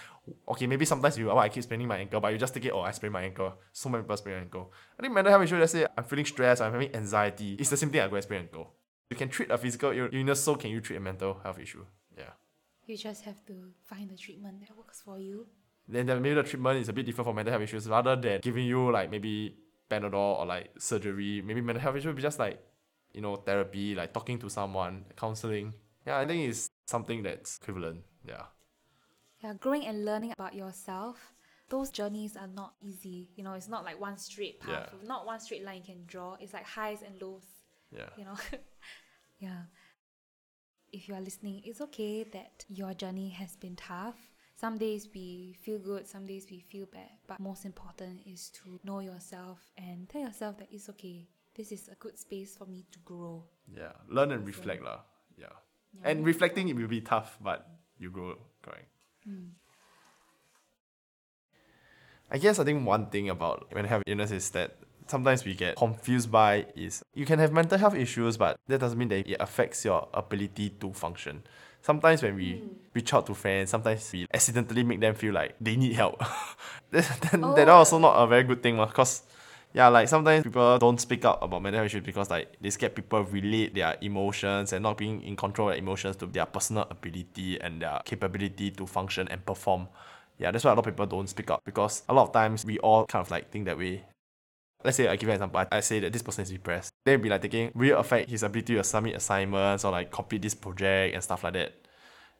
Okay, 0.48 0.66
maybe 0.66 0.84
sometimes 0.84 1.16
you 1.16 1.30
oh, 1.30 1.38
I 1.38 1.48
keep 1.48 1.62
spraining 1.62 1.88
my 1.88 1.98
ankle, 1.98 2.20
but 2.20 2.32
you 2.32 2.38
just 2.38 2.52
take 2.54 2.64
it, 2.64 2.72
oh, 2.72 2.80
I 2.82 2.90
sprained 2.90 3.12
my 3.12 3.22
ankle. 3.22 3.54
So 3.72 3.88
many 3.88 4.02
people 4.02 4.16
sprain 4.16 4.36
ankle. 4.38 4.72
I 4.98 5.02
think 5.02 5.14
mental 5.14 5.30
health 5.30 5.44
issue, 5.44 5.58
let's 5.58 5.72
say 5.72 5.86
I'm 5.96 6.04
feeling 6.04 6.26
stressed, 6.26 6.60
I'm 6.62 6.72
having 6.72 6.94
anxiety. 6.94 7.56
It's 7.58 7.70
the 7.70 7.76
same 7.76 7.90
thing 7.90 8.00
I 8.00 8.08
go 8.08 8.16
and 8.16 8.24
sprain 8.24 8.42
ankle. 8.42 8.74
You 9.10 9.16
can 9.16 9.28
treat 9.28 9.50
a 9.50 9.58
physical 9.58 9.90
Ill- 9.90 10.10
illness, 10.12 10.42
so 10.42 10.54
can 10.54 10.70
you 10.70 10.80
treat 10.80 10.96
a 10.96 11.00
mental 11.00 11.40
health 11.42 11.58
issue? 11.58 11.84
Yeah. 12.16 12.34
You 12.86 12.96
just 12.96 13.22
have 13.24 13.44
to 13.46 13.54
find 13.82 14.10
the 14.10 14.16
treatment 14.16 14.60
that 14.60 14.76
works 14.76 15.00
for 15.00 15.18
you. 15.18 15.46
Then, 15.92 16.22
maybe 16.22 16.34
the 16.34 16.42
treatment 16.42 16.78
is 16.80 16.88
a 16.88 16.92
bit 16.92 17.06
different 17.06 17.26
for 17.26 17.34
mental 17.34 17.52
health 17.52 17.62
issues 17.62 17.88
rather 17.88 18.16
than 18.16 18.40
giving 18.40 18.66
you 18.66 18.90
like 18.90 19.10
maybe 19.10 19.56
Panadol 19.90 20.38
or 20.40 20.46
like 20.46 20.70
surgery. 20.78 21.42
Maybe 21.42 21.60
mental 21.60 21.80
health 21.82 21.96
issues 21.96 22.06
would 22.06 22.16
be 22.16 22.22
just 22.22 22.38
like, 22.38 22.60
you 23.12 23.20
know, 23.20 23.36
therapy, 23.36 23.94
like 23.94 24.12
talking 24.12 24.38
to 24.38 24.48
someone, 24.50 25.04
counseling. 25.16 25.74
Yeah, 26.06 26.18
I 26.18 26.26
think 26.26 26.48
it's 26.48 26.70
something 26.86 27.22
that's 27.22 27.58
equivalent. 27.58 28.02
Yeah. 28.26 28.44
Yeah, 29.42 29.54
growing 29.58 29.86
and 29.86 30.04
learning 30.04 30.32
about 30.32 30.54
yourself. 30.54 31.32
Those 31.68 31.90
journeys 31.90 32.36
are 32.36 32.48
not 32.48 32.74
easy. 32.82 33.30
You 33.36 33.44
know, 33.44 33.52
it's 33.54 33.68
not 33.68 33.84
like 33.84 34.00
one 34.00 34.16
straight 34.18 34.60
path, 34.60 34.90
Yeah. 34.92 35.08
not 35.08 35.24
one 35.26 35.40
straight 35.40 35.64
line 35.64 35.78
you 35.78 35.94
can 35.94 36.04
draw. 36.06 36.36
It's 36.40 36.52
like 36.52 36.66
highs 36.66 37.02
and 37.02 37.20
lows. 37.20 37.44
Yeah. 37.92 38.08
you 38.16 38.24
know 38.24 38.36
yeah 39.40 39.62
if 40.92 41.08
you 41.08 41.14
are 41.16 41.20
listening 41.20 41.60
it's 41.64 41.80
okay 41.80 42.22
that 42.22 42.64
your 42.68 42.94
journey 42.94 43.30
has 43.30 43.56
been 43.56 43.74
tough 43.74 44.14
some 44.60 44.76
days 44.76 45.08
we 45.14 45.56
feel 45.62 45.78
good 45.78 46.06
some 46.06 46.26
days 46.26 46.46
we 46.50 46.60
feel 46.60 46.86
bad 46.92 47.12
but 47.26 47.40
most 47.40 47.64
important 47.64 48.20
is 48.26 48.50
to 48.50 48.78
know 48.84 49.00
yourself 49.00 49.58
and 49.78 50.08
tell 50.08 50.20
yourself 50.20 50.58
that 50.58 50.68
it's 50.70 50.88
okay 50.88 51.26
this 51.56 51.72
is 51.72 51.88
a 51.88 51.94
good 51.96 52.18
space 52.18 52.56
for 52.56 52.66
me 52.66 52.84
to 52.92 52.98
grow 53.00 53.44
Yeah. 53.76 53.92
Learn 54.08 54.32
and 54.32 54.46
reflect 54.46 54.82
lah. 54.82 55.00
Yeah. 55.36 55.54
And 56.04 56.24
reflecting 56.24 56.68
it 56.68 56.76
will 56.76 56.88
be 56.88 57.00
tough, 57.00 57.38
but 57.42 57.66
you 57.98 58.10
grow, 58.10 58.36
correct. 58.62 58.86
Hmm. 59.24 59.58
I 62.30 62.38
guess 62.38 62.58
I 62.58 62.64
think 62.64 62.86
one 62.86 63.10
thing 63.10 63.28
about 63.28 63.66
when 63.72 63.84
I 63.84 63.88
have 63.88 64.02
illness 64.06 64.30
is 64.30 64.50
that 64.50 64.78
sometimes 65.08 65.44
we 65.44 65.54
get 65.54 65.76
confused 65.76 66.30
by 66.30 66.66
is 66.76 67.02
you 67.12 67.26
can 67.26 67.40
have 67.40 67.52
mental 67.52 67.76
health 67.76 67.94
issues, 67.96 68.36
but 68.36 68.56
that 68.68 68.78
doesn't 68.78 68.98
mean 68.98 69.08
that 69.08 69.26
it 69.26 69.36
affects 69.40 69.84
your 69.84 70.08
ability 70.14 70.70
to 70.80 70.92
function. 70.92 71.42
Sometimes 71.82 72.22
when 72.22 72.36
we 72.36 72.52
hmm. 72.58 72.68
reach 72.94 73.12
out 73.14 73.26
to 73.26 73.34
friends, 73.34 73.70
sometimes 73.70 74.10
we 74.12 74.26
accidentally 74.32 74.82
make 74.82 75.00
them 75.00 75.14
feel 75.14 75.34
like 75.34 75.54
they 75.60 75.76
need 75.76 75.94
help. 75.94 76.22
then 76.90 77.04
then 77.32 77.40
that 77.40 77.68
oh. 77.68 77.74
also 77.74 77.98
not 77.98 78.14
a 78.16 78.26
very 78.26 78.42
good 78.42 78.62
thing, 78.62 78.76
because 78.76 79.22
yeah, 79.72 79.88
like 79.88 80.08
sometimes 80.08 80.42
people 80.42 80.78
don't 80.78 81.00
speak 81.00 81.24
up 81.24 81.42
about 81.42 81.62
mental 81.62 81.78
health 81.78 81.86
issues 81.86 82.02
because 82.04 82.28
like 82.28 82.56
they 82.60 82.70
scared 82.70 82.94
people 82.94 83.22
relate 83.24 83.74
their 83.74 83.96
emotions 84.00 84.72
and 84.72 84.82
not 84.82 84.98
being 84.98 85.22
in 85.22 85.36
control 85.36 85.68
of 85.68 85.74
their 85.74 85.82
emotions 85.82 86.16
to 86.16 86.26
their 86.26 86.46
personal 86.46 86.86
ability 86.90 87.60
and 87.60 87.80
their 87.80 88.00
capability 88.04 88.72
to 88.72 88.86
function 88.86 89.28
and 89.28 89.44
perform. 89.46 89.86
Yeah, 90.38 90.50
that's 90.50 90.64
why 90.64 90.72
a 90.72 90.74
lot 90.74 90.86
of 90.86 90.92
people 90.92 91.06
don't 91.06 91.28
speak 91.28 91.50
up 91.50 91.62
because 91.64 92.02
a 92.08 92.14
lot 92.14 92.28
of 92.28 92.32
times 92.32 92.64
we 92.64 92.78
all 92.78 93.06
kind 93.06 93.24
of 93.24 93.30
like 93.30 93.50
think 93.50 93.66
that 93.66 93.78
way. 93.78 94.04
Let's 94.82 94.96
say 94.96 95.08
I 95.08 95.16
give 95.16 95.24
you 95.24 95.30
an 95.30 95.34
example. 95.36 95.60
I, 95.60 95.76
I 95.76 95.80
say 95.80 96.00
that 96.00 96.12
this 96.12 96.22
person 96.22 96.42
is 96.42 96.50
depressed. 96.50 96.90
They'll 97.04 97.18
be 97.18 97.28
like 97.28 97.42
thinking, 97.42 97.70
will 97.74 97.90
it 97.90 97.98
affect 97.98 98.30
his 98.30 98.42
ability 98.42 98.74
to 98.76 98.84
submit 98.84 99.16
assignments 99.16 99.84
or 99.84 99.92
like 99.92 100.10
complete 100.10 100.42
this 100.42 100.54
project 100.54 101.14
and 101.14 101.22
stuff 101.22 101.44
like 101.44 101.52
that? 101.54 101.74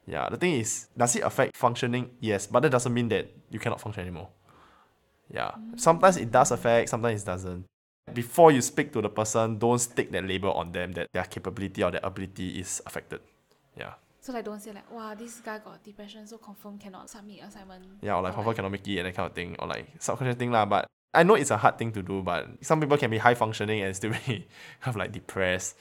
Yeah, 0.07 0.27
the 0.29 0.37
thing 0.37 0.53
is, 0.55 0.87
does 0.97 1.15
it 1.15 1.21
affect 1.23 1.55
functioning? 1.55 2.09
Yes, 2.19 2.47
but 2.47 2.61
that 2.61 2.71
doesn't 2.71 2.93
mean 2.93 3.09
that 3.09 3.29
you 3.51 3.59
cannot 3.59 3.79
function 3.79 4.01
anymore. 4.01 4.29
Yeah. 5.29 5.51
Sometimes 5.75 6.17
it 6.17 6.31
does 6.31 6.51
affect, 6.51 6.89
sometimes 6.89 7.21
it 7.21 7.25
doesn't. 7.25 7.65
Before 8.13 8.51
you 8.51 8.61
speak 8.61 8.91
to 8.93 9.01
the 9.01 9.09
person, 9.09 9.57
don't 9.59 9.79
stick 9.79 10.11
that 10.11 10.25
label 10.27 10.51
on 10.53 10.71
them 10.71 10.91
that 10.93 11.07
their 11.13 11.23
capability 11.23 11.83
or 11.83 11.91
their 11.91 12.01
ability 12.03 12.59
is 12.59 12.81
affected. 12.85 13.21
Yeah. 13.77 13.93
so 14.19 14.33
like 14.33 14.43
don't 14.45 14.59
say 14.61 14.71
like 14.71 14.91
wow 14.91 15.15
this 15.15 15.39
guy 15.39 15.57
got 15.59 15.81
depression 15.83 16.27
so 16.27 16.37
confirm 16.37 16.77
cannot 16.77 17.09
submit 17.09 17.39
assignment 17.41 17.85
Yeah, 18.01 18.15
or 18.17 18.21
like 18.21 18.35
Papa 18.35 18.53
cannot 18.53 18.71
make 18.71 18.85
it 18.87 18.97
and 18.97 19.07
that 19.07 19.15
kind 19.15 19.29
of 19.29 19.33
thing. 19.35 19.55
Or 19.59 19.67
like 19.67 19.87
subconscious 19.99 20.35
thing 20.35 20.51
lah. 20.51 20.65
But 20.65 20.87
I 21.13 21.23
know 21.23 21.35
it's 21.35 21.51
a 21.51 21.57
hard 21.57 21.77
thing 21.77 21.91
to 21.93 22.01
do, 22.01 22.21
but 22.21 22.47
some 22.61 22.79
people 22.79 22.97
can 22.97 23.11
be 23.11 23.17
high 23.17 23.35
functioning 23.35 23.81
and 23.81 23.95
still 23.95 24.11
be 24.27 24.47
kind 24.79 24.87
of 24.87 24.95
like 24.95 25.11
depressed. 25.11 25.77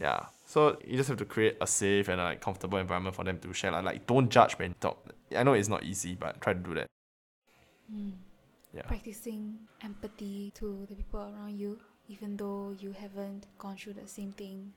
Yeah. 0.00 0.26
So 0.46 0.78
you 0.84 0.96
just 0.96 1.08
have 1.08 1.18
to 1.18 1.24
create 1.24 1.56
a 1.60 1.66
safe 1.66 2.08
and 2.08 2.20
like 2.20 2.40
comfortable 2.40 2.78
environment 2.78 3.16
for 3.16 3.24
them 3.24 3.38
to 3.38 3.52
share. 3.52 3.72
Like, 3.72 3.84
like 3.84 4.06
don't 4.06 4.28
judge 4.28 4.54
when 4.54 4.70
you 4.70 4.74
talk. 4.80 5.12
I 5.36 5.42
know 5.42 5.54
it's 5.54 5.68
not 5.68 5.84
easy, 5.84 6.14
but 6.14 6.40
try 6.40 6.52
to 6.52 6.58
do 6.58 6.74
that. 6.74 6.86
Hmm. 7.90 8.10
Yeah. 8.72 8.82
practicing 8.82 9.56
empathy 9.84 10.50
to 10.56 10.84
the 10.88 10.96
people 10.96 11.20
around 11.20 11.60
you 11.60 11.78
even 12.08 12.36
though 12.36 12.74
you 12.80 12.90
haven't 12.90 13.46
gone 13.56 13.76
through 13.76 13.92
the 13.92 14.08
same 14.08 14.32
thing 14.32 14.72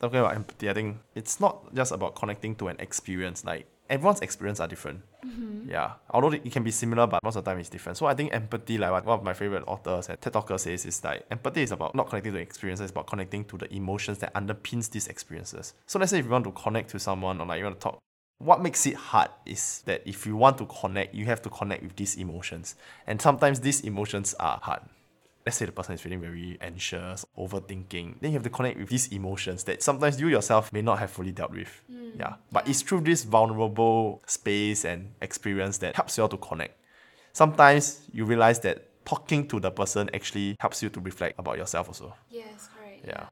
talking 0.00 0.18
about 0.18 0.34
empathy, 0.34 0.68
I 0.68 0.74
think 0.74 0.98
it's 1.14 1.38
not 1.38 1.72
just 1.74 1.92
about 1.92 2.16
connecting 2.16 2.56
to 2.56 2.68
an 2.68 2.76
experience. 2.78 3.44
Like 3.44 3.66
everyone's 3.90 4.20
experience 4.20 4.60
are 4.60 4.68
different. 4.68 5.02
Mm-hmm. 5.24 5.68
Yeah. 5.68 5.92
Although 6.10 6.32
it 6.32 6.50
can 6.50 6.62
be 6.62 6.70
similar, 6.70 7.06
but 7.06 7.22
most 7.22 7.36
of 7.36 7.44
the 7.44 7.50
time 7.50 7.58
it's 7.58 7.68
different. 7.68 7.98
So 7.98 8.06
I 8.06 8.14
think 8.14 8.32
empathy, 8.32 8.78
like 8.78 9.04
one 9.04 9.18
of 9.18 9.24
my 9.24 9.34
favorite 9.34 9.64
authors 9.66 10.08
and 10.08 10.20
TED 10.20 10.32
Talker 10.32 10.56
says, 10.56 10.86
is 10.86 11.04
like 11.04 11.26
empathy 11.30 11.62
is 11.62 11.72
about 11.72 11.94
not 11.94 12.08
connecting 12.08 12.32
to 12.32 12.38
experiences, 12.38 12.84
it's 12.84 12.92
about 12.92 13.06
connecting 13.06 13.44
to 13.46 13.58
the 13.58 13.72
emotions 13.74 14.18
that 14.18 14.32
underpins 14.34 14.90
these 14.90 15.08
experiences. 15.08 15.74
So 15.86 15.98
let's 15.98 16.10
say 16.10 16.20
if 16.20 16.24
you 16.24 16.30
want 16.30 16.44
to 16.44 16.52
connect 16.52 16.90
to 16.90 16.98
someone 16.98 17.40
or 17.40 17.46
like 17.46 17.58
you 17.58 17.64
want 17.64 17.80
to 17.80 17.82
talk 17.82 17.98
what 18.40 18.62
makes 18.62 18.86
it 18.86 18.94
hard 18.94 19.28
is 19.44 19.82
that 19.84 20.02
if 20.06 20.26
you 20.26 20.34
want 20.34 20.56
to 20.56 20.64
connect, 20.64 21.14
you 21.14 21.26
have 21.26 21.42
to 21.42 21.50
connect 21.50 21.82
with 21.82 21.94
these 21.96 22.16
emotions. 22.16 22.74
And 23.06 23.20
sometimes 23.20 23.60
these 23.60 23.82
emotions 23.82 24.34
are 24.40 24.58
hard. 24.62 24.80
Let's 25.46 25.56
say 25.56 25.64
the 25.66 25.72
person 25.72 25.94
is 25.94 26.00
feeling 26.00 26.20
very 26.20 26.58
anxious, 26.60 27.24
overthinking. 27.38 28.20
Then 28.20 28.30
you 28.30 28.34
have 28.34 28.42
to 28.42 28.50
connect 28.50 28.78
with 28.78 28.88
these 28.90 29.08
emotions 29.08 29.64
that 29.64 29.82
sometimes 29.82 30.20
you 30.20 30.28
yourself 30.28 30.72
may 30.72 30.82
not 30.82 30.98
have 30.98 31.10
fully 31.10 31.32
dealt 31.32 31.50
with. 31.52 31.82
Mm, 31.90 32.18
yeah. 32.18 32.34
But 32.52 32.68
it's 32.68 32.82
through 32.82 33.02
this 33.02 33.24
vulnerable 33.24 34.22
space 34.26 34.84
and 34.84 35.12
experience 35.22 35.78
that 35.78 35.96
helps 35.96 36.16
you 36.18 36.22
all 36.24 36.28
to 36.28 36.36
connect. 36.36 36.76
Sometimes 37.32 38.02
you 38.12 38.24
realize 38.24 38.60
that 38.60 39.04
talking 39.06 39.48
to 39.48 39.58
the 39.60 39.70
person 39.70 40.10
actually 40.12 40.56
helps 40.60 40.82
you 40.82 40.90
to 40.90 41.00
reflect 41.00 41.38
about 41.38 41.56
yourself 41.56 41.88
also. 41.88 42.14
yes 42.28 42.68
correct 42.74 43.06
Yeah. 43.06 43.26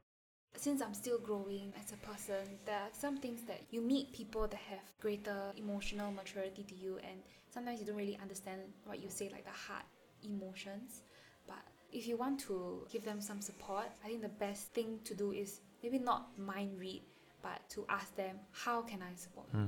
since 0.55 0.81
I'm 0.81 0.93
still 0.93 1.19
growing 1.19 1.71
as 1.81 1.93
a 1.93 1.97
person, 1.97 2.43
there 2.65 2.75
are 2.75 2.89
some 2.91 3.17
things 3.17 3.43
that 3.43 3.61
you 3.71 3.81
meet 3.81 4.11
people 4.11 4.47
that 4.47 4.59
have 4.71 4.83
greater 4.99 5.53
emotional 5.55 6.11
maturity 6.11 6.63
to 6.63 6.75
you, 6.75 6.97
and 6.97 7.21
sometimes 7.49 7.79
you 7.79 7.85
don't 7.85 7.95
really 7.95 8.17
understand 8.21 8.61
what 8.83 9.01
you 9.01 9.09
say, 9.09 9.29
like 9.31 9.45
the 9.45 9.51
hard 9.51 9.83
emotions. 10.23 11.03
But 11.47 11.63
if 11.91 12.07
you 12.07 12.17
want 12.17 12.39
to 12.41 12.85
give 12.91 13.03
them 13.03 13.21
some 13.21 13.41
support, 13.41 13.85
I 14.03 14.07
think 14.07 14.21
the 14.21 14.29
best 14.29 14.73
thing 14.73 14.99
to 15.05 15.15
do 15.15 15.31
is 15.31 15.61
maybe 15.83 15.99
not 15.99 16.37
mind 16.37 16.79
read, 16.79 17.01
but 17.41 17.67
to 17.69 17.85
ask 17.89 18.15
them, 18.15 18.37
how 18.51 18.81
can 18.81 19.01
I 19.01 19.15
support 19.15 19.47
you? 19.53 19.59
Hmm. 19.59 19.67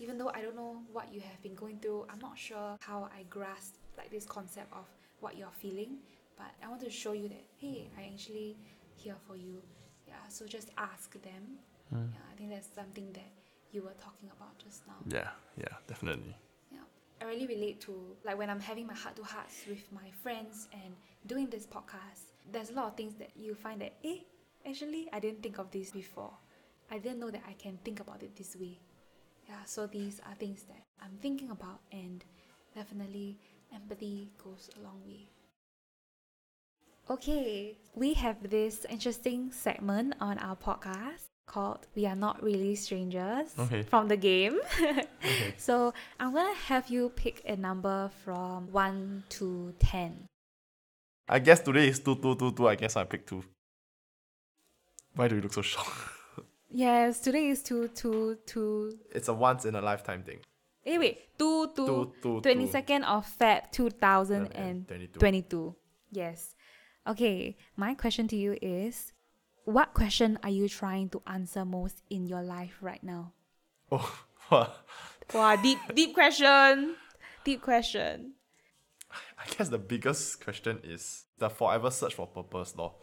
Even 0.00 0.16
though 0.18 0.30
I 0.32 0.42
don't 0.42 0.54
know 0.54 0.82
what 0.92 1.12
you 1.12 1.20
have 1.20 1.42
been 1.42 1.54
going 1.54 1.78
through, 1.78 2.06
I'm 2.08 2.20
not 2.20 2.38
sure 2.38 2.76
how 2.80 3.08
I 3.16 3.24
grasp 3.28 3.74
like 3.96 4.10
this 4.10 4.24
concept 4.24 4.72
of 4.72 4.84
what 5.20 5.36
you're 5.36 5.50
feeling, 5.50 5.98
but 6.36 6.46
I 6.64 6.68
want 6.68 6.80
to 6.82 6.90
show 6.90 7.12
you 7.12 7.28
that 7.28 7.44
hey, 7.58 7.90
I 7.98 8.10
actually 8.12 8.56
here 8.96 9.16
for 9.26 9.36
you. 9.36 9.60
Yeah, 10.06 10.14
so 10.28 10.46
just 10.46 10.70
ask 10.78 11.12
them. 11.22 11.58
Hmm. 11.90 12.06
Yeah, 12.12 12.32
I 12.32 12.36
think 12.36 12.50
that's 12.50 12.68
something 12.74 13.12
that 13.12 13.30
you 13.72 13.82
were 13.82 13.94
talking 14.00 14.30
about 14.36 14.56
just 14.58 14.86
now. 14.86 14.94
Yeah, 15.08 15.30
yeah, 15.56 15.74
definitely. 15.88 16.36
Yeah, 16.70 16.78
I 17.20 17.24
really 17.24 17.46
relate 17.46 17.80
to 17.82 18.16
like 18.24 18.38
when 18.38 18.50
I'm 18.50 18.60
having 18.60 18.86
my 18.86 18.94
heart 18.94 19.16
to 19.16 19.24
hearts 19.24 19.64
with 19.68 19.84
my 19.92 20.10
friends 20.22 20.68
and 20.72 20.94
doing 21.26 21.48
this 21.48 21.66
podcast. 21.66 22.32
There's 22.50 22.70
a 22.70 22.74
lot 22.74 22.86
of 22.86 22.96
things 22.96 23.14
that 23.16 23.30
you 23.36 23.54
find 23.54 23.80
that 23.80 23.94
eh, 24.04 24.18
actually 24.66 25.08
I 25.12 25.20
didn't 25.20 25.42
think 25.42 25.58
of 25.58 25.70
this 25.70 25.90
before. 25.90 26.32
I 26.90 26.98
didn't 26.98 27.20
know 27.20 27.30
that 27.30 27.42
I 27.46 27.52
can 27.52 27.78
think 27.84 28.00
about 28.00 28.22
it 28.22 28.34
this 28.36 28.56
way. 28.56 28.78
Yeah, 29.48 29.64
so 29.66 29.86
these 29.86 30.20
are 30.26 30.34
things 30.34 30.62
that 30.64 30.82
I'm 31.02 31.16
thinking 31.22 31.50
about, 31.50 31.80
and 31.92 32.22
definitely 32.74 33.38
empathy 33.74 34.28
goes 34.42 34.68
a 34.78 34.82
long 34.82 35.00
way. 35.06 35.28
Okay, 37.10 37.76
we 37.94 38.12
have 38.14 38.50
this 38.50 38.84
interesting 38.90 39.50
segment 39.50 40.14
on 40.20 40.38
our 40.38 40.56
podcast 40.56 41.24
called 41.46 41.86
We 41.94 42.04
Are 42.04 42.14
Not 42.16 42.42
Really 42.42 42.74
Strangers 42.74 43.48
Okay. 43.58 43.82
from 43.82 44.08
the 44.08 44.16
game. 44.16 44.58
Okay. 44.80 45.54
So 45.56 45.92
I'm 46.20 46.32
gonna 46.34 46.54
have 46.54 46.88
you 46.88 47.08
pick 47.10 47.42
a 47.46 47.56
number 47.56 48.10
from 48.24 48.70
1 48.72 49.24
to 49.30 49.74
10. 49.78 50.26
I 51.28 51.38
guess 51.38 51.60
today 51.60 51.88
is 51.88 51.98
two 52.00 52.16
two 52.16 52.34
two 52.36 52.52
two. 52.52 52.68
I 52.68 52.74
guess 52.74 52.96
I 52.96 53.04
picked 53.04 53.28
two. 53.28 53.42
Why 55.14 55.28
do 55.28 55.36
you 55.36 55.42
look 55.42 55.52
so 55.52 55.62
shocked? 55.62 55.88
Yes, 56.70 57.20
today 57.20 57.46
is 57.48 57.62
2 57.62 57.88
2 57.88 58.38
2. 58.44 58.98
It's 59.14 59.28
a 59.28 59.32
once 59.32 59.64
in 59.64 59.74
a 59.74 59.80
lifetime 59.80 60.22
thing. 60.22 60.40
Eh, 60.84 60.98
wait, 60.98 61.38
2 61.38 61.68
2. 61.74 61.86
Two 61.86 62.12
two 62.20 62.40
22nd 62.42 63.04
of 63.04 63.26
Feb 63.40 63.72
2022. 63.72 65.18
twenty-two. 65.18 65.74
Yes. 66.12 66.54
Okay, 67.06 67.56
my 67.76 67.94
question 67.94 68.28
to 68.28 68.36
you 68.36 68.58
is 68.60 69.14
what 69.64 69.94
question 69.94 70.38
are 70.42 70.50
you 70.50 70.68
trying 70.68 71.08
to 71.08 71.22
answer 71.26 71.64
most 71.64 72.02
in 72.10 72.26
your 72.26 72.42
life 72.42 72.76
right 72.82 73.02
now? 73.02 73.32
Oh. 73.90 74.04
Wow, 75.34 75.56
deep 75.56 75.78
deep 75.94 76.12
question. 76.14 76.96
Deep 77.44 77.60
question. 77.62 78.32
I 79.38 79.46
guess 79.56 79.68
the 79.68 79.78
biggest 79.78 80.42
question 80.42 80.80
is 80.84 81.24
the 81.38 81.48
forever 81.48 81.90
search 81.90 82.14
for 82.14 82.26
purpose, 82.26 82.76
law. 82.76 82.96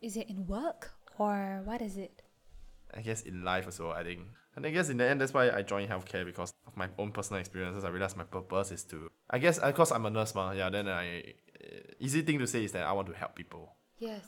Is 0.00 0.16
it 0.16 0.28
in 0.28 0.46
work 0.46 0.92
or 1.18 1.62
what 1.64 1.80
is 1.82 1.96
it? 1.96 2.22
I 2.94 3.00
guess 3.00 3.22
in 3.22 3.44
life 3.44 3.66
as 3.68 3.80
well, 3.80 3.92
I 3.92 4.02
think. 4.02 4.20
And 4.54 4.66
I 4.66 4.70
guess 4.70 4.90
in 4.90 4.98
the 4.98 5.08
end, 5.08 5.20
that's 5.20 5.32
why 5.32 5.50
I 5.50 5.62
joined 5.62 5.88
healthcare 5.88 6.26
because 6.26 6.52
of 6.66 6.76
my 6.76 6.88
own 6.98 7.10
personal 7.12 7.40
experiences. 7.40 7.84
I 7.84 7.88
realized 7.88 8.16
my 8.16 8.24
purpose 8.24 8.70
is 8.70 8.84
to, 8.84 9.10
I 9.30 9.38
guess, 9.38 9.58
because 9.58 9.92
I'm 9.92 10.04
a 10.04 10.10
nurse, 10.10 10.34
ma, 10.34 10.52
yeah, 10.52 10.68
then 10.68 10.88
I, 10.88 11.20
uh, 11.64 11.78
easy 11.98 12.22
thing 12.22 12.38
to 12.38 12.46
say 12.46 12.64
is 12.64 12.72
that 12.72 12.84
I 12.86 12.92
want 12.92 13.08
to 13.08 13.14
help 13.14 13.34
people. 13.34 13.76
Yes. 13.98 14.22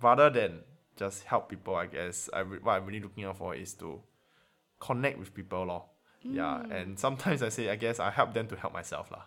Rather 0.00 0.30
than 0.30 0.60
just 0.96 1.24
help 1.24 1.48
people, 1.48 1.74
I 1.74 1.86
guess, 1.86 2.30
I 2.32 2.40
re- 2.40 2.58
what 2.62 2.74
I'm 2.74 2.86
really 2.86 3.00
looking 3.00 3.24
out 3.24 3.38
for 3.38 3.56
is 3.56 3.74
to 3.74 4.02
connect 4.78 5.18
with 5.18 5.34
people, 5.34 5.64
lor. 5.64 5.86
Yeah, 6.22 6.62
and 6.70 6.98
sometimes 6.98 7.42
I 7.42 7.50
say, 7.50 7.68
I 7.68 7.76
guess 7.76 8.00
I 8.00 8.10
help 8.10 8.32
them 8.32 8.46
to 8.48 8.56
help 8.56 8.72
myself, 8.72 9.10
lah. 9.10 9.24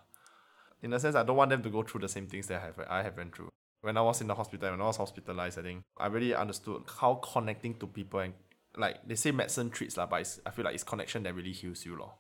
In 0.82 0.94
a 0.94 1.00
sense, 1.00 1.16
I 1.16 1.24
don't 1.24 1.38
want 1.38 1.50
them 1.50 1.64
to 1.64 1.70
go 1.70 1.84
through 1.84 2.02
the 2.02 2.10
same 2.10 2.28
things 2.28 2.48
that 2.48 2.62
I 2.62 2.66
have, 2.66 2.80
I 2.90 3.04
have 3.04 3.18
went 3.18 3.36
through. 3.36 3.50
When 3.82 3.98
I 3.98 4.02
was 4.02 4.22
in 4.22 4.28
the 4.28 4.36
hospital, 4.36 4.72
when 4.72 4.82
I 4.82 4.86
was 4.86 4.98
hospitalized, 4.98 5.60
I 5.60 5.64
think 5.64 5.84
I 5.98 6.08
really 6.08 6.34
understood 6.36 6.84
how 7.00 7.16
connecting 7.16 7.76
to 7.76 7.88
people 7.88 8.20
and 8.20 8.34
like 8.76 9.08
they 9.08 9.16
say 9.16 9.32
medicine 9.32 9.70
treats 9.70 9.98
lah, 9.98 10.06
but 10.06 10.22
it's, 10.22 10.40
I 10.46 10.52
feel 10.52 10.66
like 10.66 10.76
it's 10.76 10.84
connection 10.84 11.24
that 11.24 11.34
really 11.36 11.52
heals 11.52 11.86
you 11.86 11.98
lor. 11.98 12.14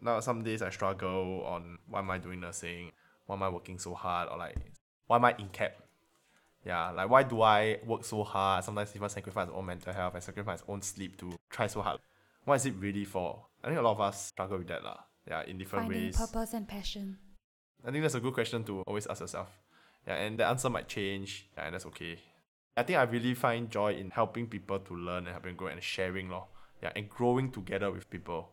Now 0.00 0.20
some 0.20 0.42
days 0.42 0.62
I 0.62 0.70
struggle 0.70 1.44
on 1.46 1.78
why 1.88 2.00
am 2.00 2.10
I 2.10 2.18
doing 2.18 2.40
nursing, 2.40 2.90
why 3.26 3.36
am 3.36 3.42
I 3.42 3.48
working 3.48 3.78
so 3.78 3.94
hard, 3.94 4.28
or 4.30 4.38
like 4.38 4.56
why 5.06 5.16
am 5.16 5.24
I 5.24 5.34
in 5.38 5.48
cap? 5.48 5.76
Yeah, 6.64 6.90
like 6.90 7.08
why 7.08 7.22
do 7.22 7.42
I 7.42 7.78
work 7.86 8.04
so 8.04 8.24
hard? 8.24 8.64
Sometimes 8.64 8.94
even 8.96 9.08
sacrifice 9.08 9.48
my 9.48 9.54
own 9.54 9.66
mental 9.66 9.92
health 9.92 10.14
and 10.14 10.22
sacrifice 10.22 10.62
my 10.66 10.74
own 10.74 10.82
sleep 10.82 11.18
to 11.18 11.32
try 11.50 11.66
so 11.66 11.82
hard. 11.82 12.00
What 12.44 12.56
is 12.56 12.66
it 12.66 12.74
really 12.78 13.04
for? 13.04 13.46
I 13.62 13.68
think 13.68 13.78
a 13.78 13.82
lot 13.82 13.92
of 13.92 14.00
us 14.00 14.26
struggle 14.26 14.58
with 14.58 14.68
that 14.68 14.82
lah. 14.82 14.98
Yeah, 15.26 15.42
in 15.46 15.56
different 15.56 15.86
Finding 15.86 16.06
ways. 16.06 16.16
purpose 16.16 16.52
and 16.52 16.68
passion. 16.68 17.18
I 17.86 17.90
think 17.90 18.02
that's 18.02 18.14
a 18.14 18.20
good 18.20 18.32
question 18.32 18.64
to 18.64 18.82
always 18.86 19.06
ask 19.06 19.20
yourself. 19.20 19.48
Yeah, 20.06 20.14
and 20.14 20.38
the 20.38 20.46
answer 20.46 20.70
might 20.70 20.88
change, 20.88 21.48
yeah, 21.56 21.66
and 21.66 21.74
that's 21.74 21.84
okay. 21.86 22.18
I 22.76 22.82
think 22.82 22.98
I 22.98 23.02
really 23.02 23.34
find 23.34 23.70
joy 23.70 23.92
in 23.92 24.10
helping 24.10 24.46
people 24.46 24.78
to 24.78 24.94
learn 24.94 25.26
and 25.26 25.32
helping 25.32 25.54
grow 25.54 25.68
and 25.68 25.82
sharing, 25.82 26.30
lor. 26.30 26.46
Yeah, 26.82 26.92
and 26.96 27.08
growing 27.08 27.50
together 27.50 27.90
with 27.90 28.08
people. 28.08 28.50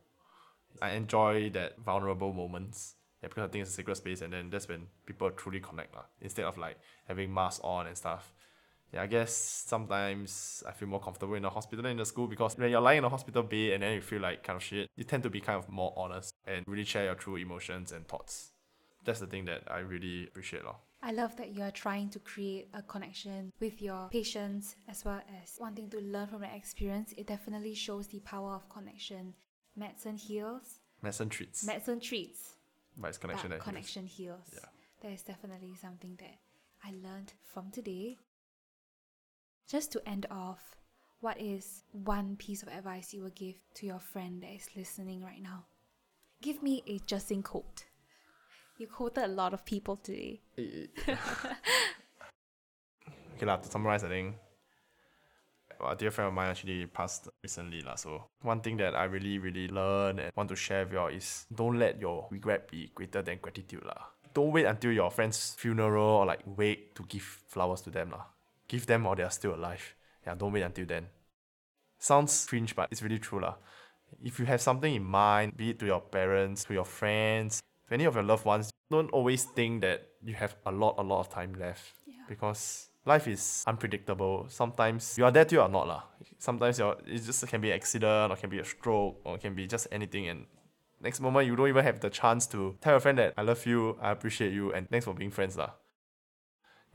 I 0.81 0.91
enjoy 0.91 1.49
that 1.51 1.79
vulnerable 1.79 2.33
moments. 2.33 2.95
Yeah, 3.21 3.29
because 3.29 3.43
I 3.43 3.47
think 3.47 3.61
it's 3.61 3.71
a 3.71 3.73
sacred 3.73 3.95
space, 3.95 4.21
and 4.21 4.33
then 4.33 4.49
that's 4.49 4.67
when 4.67 4.87
people 5.05 5.31
truly 5.31 5.61
connect, 5.61 5.95
lah. 5.95 6.03
Instead 6.19 6.45
of 6.45 6.57
like 6.57 6.77
having 7.07 7.33
masks 7.33 7.61
on 7.63 7.87
and 7.87 7.97
stuff. 7.97 8.33
Yeah, 8.93 9.03
I 9.03 9.07
guess 9.07 9.33
sometimes 9.33 10.61
I 10.67 10.73
feel 10.73 10.89
more 10.89 10.99
comfortable 10.99 11.35
in 11.35 11.43
the 11.43 11.49
hospital 11.49 11.83
than 11.83 11.93
in 11.93 11.97
the 11.97 12.05
school 12.05 12.27
because 12.27 12.57
when 12.57 12.69
you're 12.69 12.81
lying 12.81 12.97
in 12.97 13.05
a 13.05 13.09
hospital 13.09 13.43
bed 13.43 13.73
and 13.73 13.83
then 13.83 13.93
you 13.93 14.01
feel 14.01 14.19
like 14.19 14.43
kind 14.43 14.57
of 14.57 14.63
shit, 14.63 14.89
you 14.97 15.05
tend 15.05 15.23
to 15.23 15.29
be 15.29 15.39
kind 15.39 15.57
of 15.57 15.69
more 15.69 15.93
honest 15.95 16.33
and 16.45 16.65
really 16.67 16.83
share 16.83 17.05
your 17.05 17.15
true 17.15 17.37
emotions 17.37 17.93
and 17.93 18.05
thoughts 18.05 18.50
that's 19.03 19.19
the 19.19 19.27
thing 19.27 19.45
that 19.45 19.63
I 19.67 19.79
really 19.79 20.27
appreciate. 20.27 20.63
Lor. 20.63 20.75
I 21.03 21.11
love 21.11 21.35
that 21.37 21.55
you 21.55 21.63
are 21.63 21.71
trying 21.71 22.09
to 22.11 22.19
create 22.19 22.67
a 22.73 22.81
connection 22.83 23.51
with 23.59 23.81
your 23.81 24.07
patients 24.11 24.75
as 24.87 25.03
well 25.03 25.21
as 25.41 25.57
wanting 25.59 25.89
to 25.89 25.99
learn 25.99 26.27
from 26.27 26.41
their 26.41 26.53
experience. 26.53 27.13
It 27.17 27.25
definitely 27.27 27.73
shows 27.73 28.07
the 28.07 28.19
power 28.19 28.53
of 28.53 28.69
connection. 28.69 29.33
Medicine 29.75 30.17
heals, 30.17 30.79
Medicine 31.01 31.29
treats, 31.29 31.65
medicine 31.65 31.99
treats, 31.99 32.55
but 32.97 33.07
it's 33.07 33.17
connection 33.17 33.49
but 33.49 33.55
that 33.57 33.63
heals. 33.63 33.65
connection 33.65 34.05
heals. 34.05 34.49
Yeah. 34.53 34.59
That 35.01 35.11
is 35.13 35.23
definitely 35.23 35.73
something 35.81 36.17
that 36.19 36.35
I 36.83 36.91
learned 36.91 37.33
from 37.51 37.71
today. 37.71 38.17
Just 39.67 39.91
to 39.93 40.07
end 40.07 40.25
off, 40.29 40.75
what 41.21 41.39
is 41.39 41.83
one 41.93 42.35
piece 42.35 42.61
of 42.61 42.67
advice 42.69 43.13
you 43.13 43.23
will 43.23 43.29
give 43.29 43.55
to 43.75 43.85
your 43.85 43.99
friend 43.99 44.43
that 44.43 44.53
is 44.53 44.67
listening 44.75 45.23
right 45.23 45.41
now? 45.41 45.65
Give 46.41 46.61
me 46.61 46.83
a 46.85 46.99
Justin 47.07 47.41
quote. 47.41 47.85
You 48.81 48.87
quoted 48.87 49.25
a 49.25 49.27
lot 49.27 49.53
of 49.53 49.63
people 49.63 49.97
today. 49.97 50.41
Okay, 53.37 53.45
lah, 53.45 53.57
to 53.57 53.69
summarize, 53.69 54.03
I 54.03 54.09
think 54.09 54.35
a 55.81 55.95
dear 55.95 56.09
friend 56.09 56.29
of 56.29 56.33
mine 56.33 56.49
actually 56.49 56.85
passed 56.87 57.29
recently. 57.43 57.81
lah. 57.81 57.93
So, 57.93 58.25
one 58.41 58.61
thing 58.61 58.77
that 58.77 58.95
I 58.95 59.05
really, 59.05 59.37
really 59.37 59.67
learned 59.67 60.19
and 60.19 60.31
want 60.35 60.49
to 60.49 60.55
share 60.55 60.85
with 60.85 60.93
you 60.93 60.99
all 60.99 61.13
is 61.13 61.45
don't 61.53 61.77
let 61.77 62.01
your 62.01 62.25
regret 62.31 62.69
be 62.69 62.89
greater 62.93 63.21
than 63.21 63.37
gratitude. 63.37 63.85
lah. 63.85 64.13
Don't 64.33 64.51
wait 64.51 64.65
until 64.65 64.91
your 64.91 65.11
friend's 65.11 65.53
funeral 65.53 66.21
or 66.21 66.25
like 66.25 66.41
wait 66.45 66.95
to 66.97 67.05
give 67.05 67.21
flowers 67.49 67.81
to 67.81 67.91
them. 67.93 68.09
lah. 68.09 68.25
Give 68.67 68.85
them 68.85 69.05
while 69.05 69.13
they 69.13 69.23
are 69.23 69.33
still 69.33 69.53
alive. 69.53 69.93
Yeah, 70.25 70.33
don't 70.33 70.53
wait 70.53 70.65
until 70.65 70.85
then. 70.89 71.05
Sounds 71.99 72.33
cringe, 72.49 72.75
but 72.75 72.89
it's 72.89 73.01
really 73.05 73.19
true. 73.21 73.41
lah. 73.41 73.61
If 74.25 74.39
you 74.41 74.45
have 74.49 74.61
something 74.61 74.93
in 74.93 75.05
mind, 75.05 75.53
be 75.57 75.69
it 75.69 75.77
to 75.81 75.85
your 75.85 76.01
parents, 76.01 76.65
to 76.65 76.73
your 76.73 76.85
friends, 76.85 77.61
to 77.91 77.95
any 77.95 78.05
of 78.05 78.15
your 78.15 78.23
loved 78.23 78.45
ones, 78.45 78.71
don't 78.89 79.09
always 79.11 79.43
think 79.43 79.81
that 79.81 80.07
you 80.23 80.33
have 80.33 80.55
a 80.65 80.71
lot, 80.71 80.95
a 80.97 81.01
lot 81.01 81.19
of 81.19 81.29
time 81.29 81.53
left. 81.59 81.83
Yeah. 82.07 82.13
Because 82.29 82.87
life 83.05 83.27
is 83.27 83.63
unpredictable. 83.67 84.45
Sometimes 84.47 85.17
you 85.17 85.25
are 85.25 85.31
there 85.31 85.43
till 85.43 85.57
you 85.57 85.61
are 85.63 85.69
not. 85.69 85.87
lah. 85.87 86.03
Sometimes 86.39 86.79
you're, 86.79 86.95
it 87.05 87.19
just 87.19 87.45
can 87.47 87.59
be 87.59 87.71
an 87.71 87.75
accident 87.75 88.31
or 88.31 88.35
can 88.37 88.49
be 88.49 88.59
a 88.59 88.65
stroke 88.65 89.19
or 89.25 89.37
can 89.37 89.53
be 89.55 89.67
just 89.67 89.87
anything 89.91 90.29
and 90.29 90.45
next 91.01 91.19
moment 91.19 91.47
you 91.47 91.55
don't 91.55 91.67
even 91.67 91.83
have 91.83 91.99
the 91.99 92.09
chance 92.09 92.47
to 92.47 92.75
tell 92.79 92.93
your 92.93 92.99
friend 92.99 93.17
that 93.17 93.33
I 93.37 93.41
love 93.41 93.65
you, 93.65 93.97
I 94.01 94.11
appreciate 94.11 94.53
you 94.53 94.71
and 94.71 94.89
thanks 94.89 95.05
for 95.05 95.13
being 95.13 95.31
friends. 95.31 95.57
lah. 95.57 95.71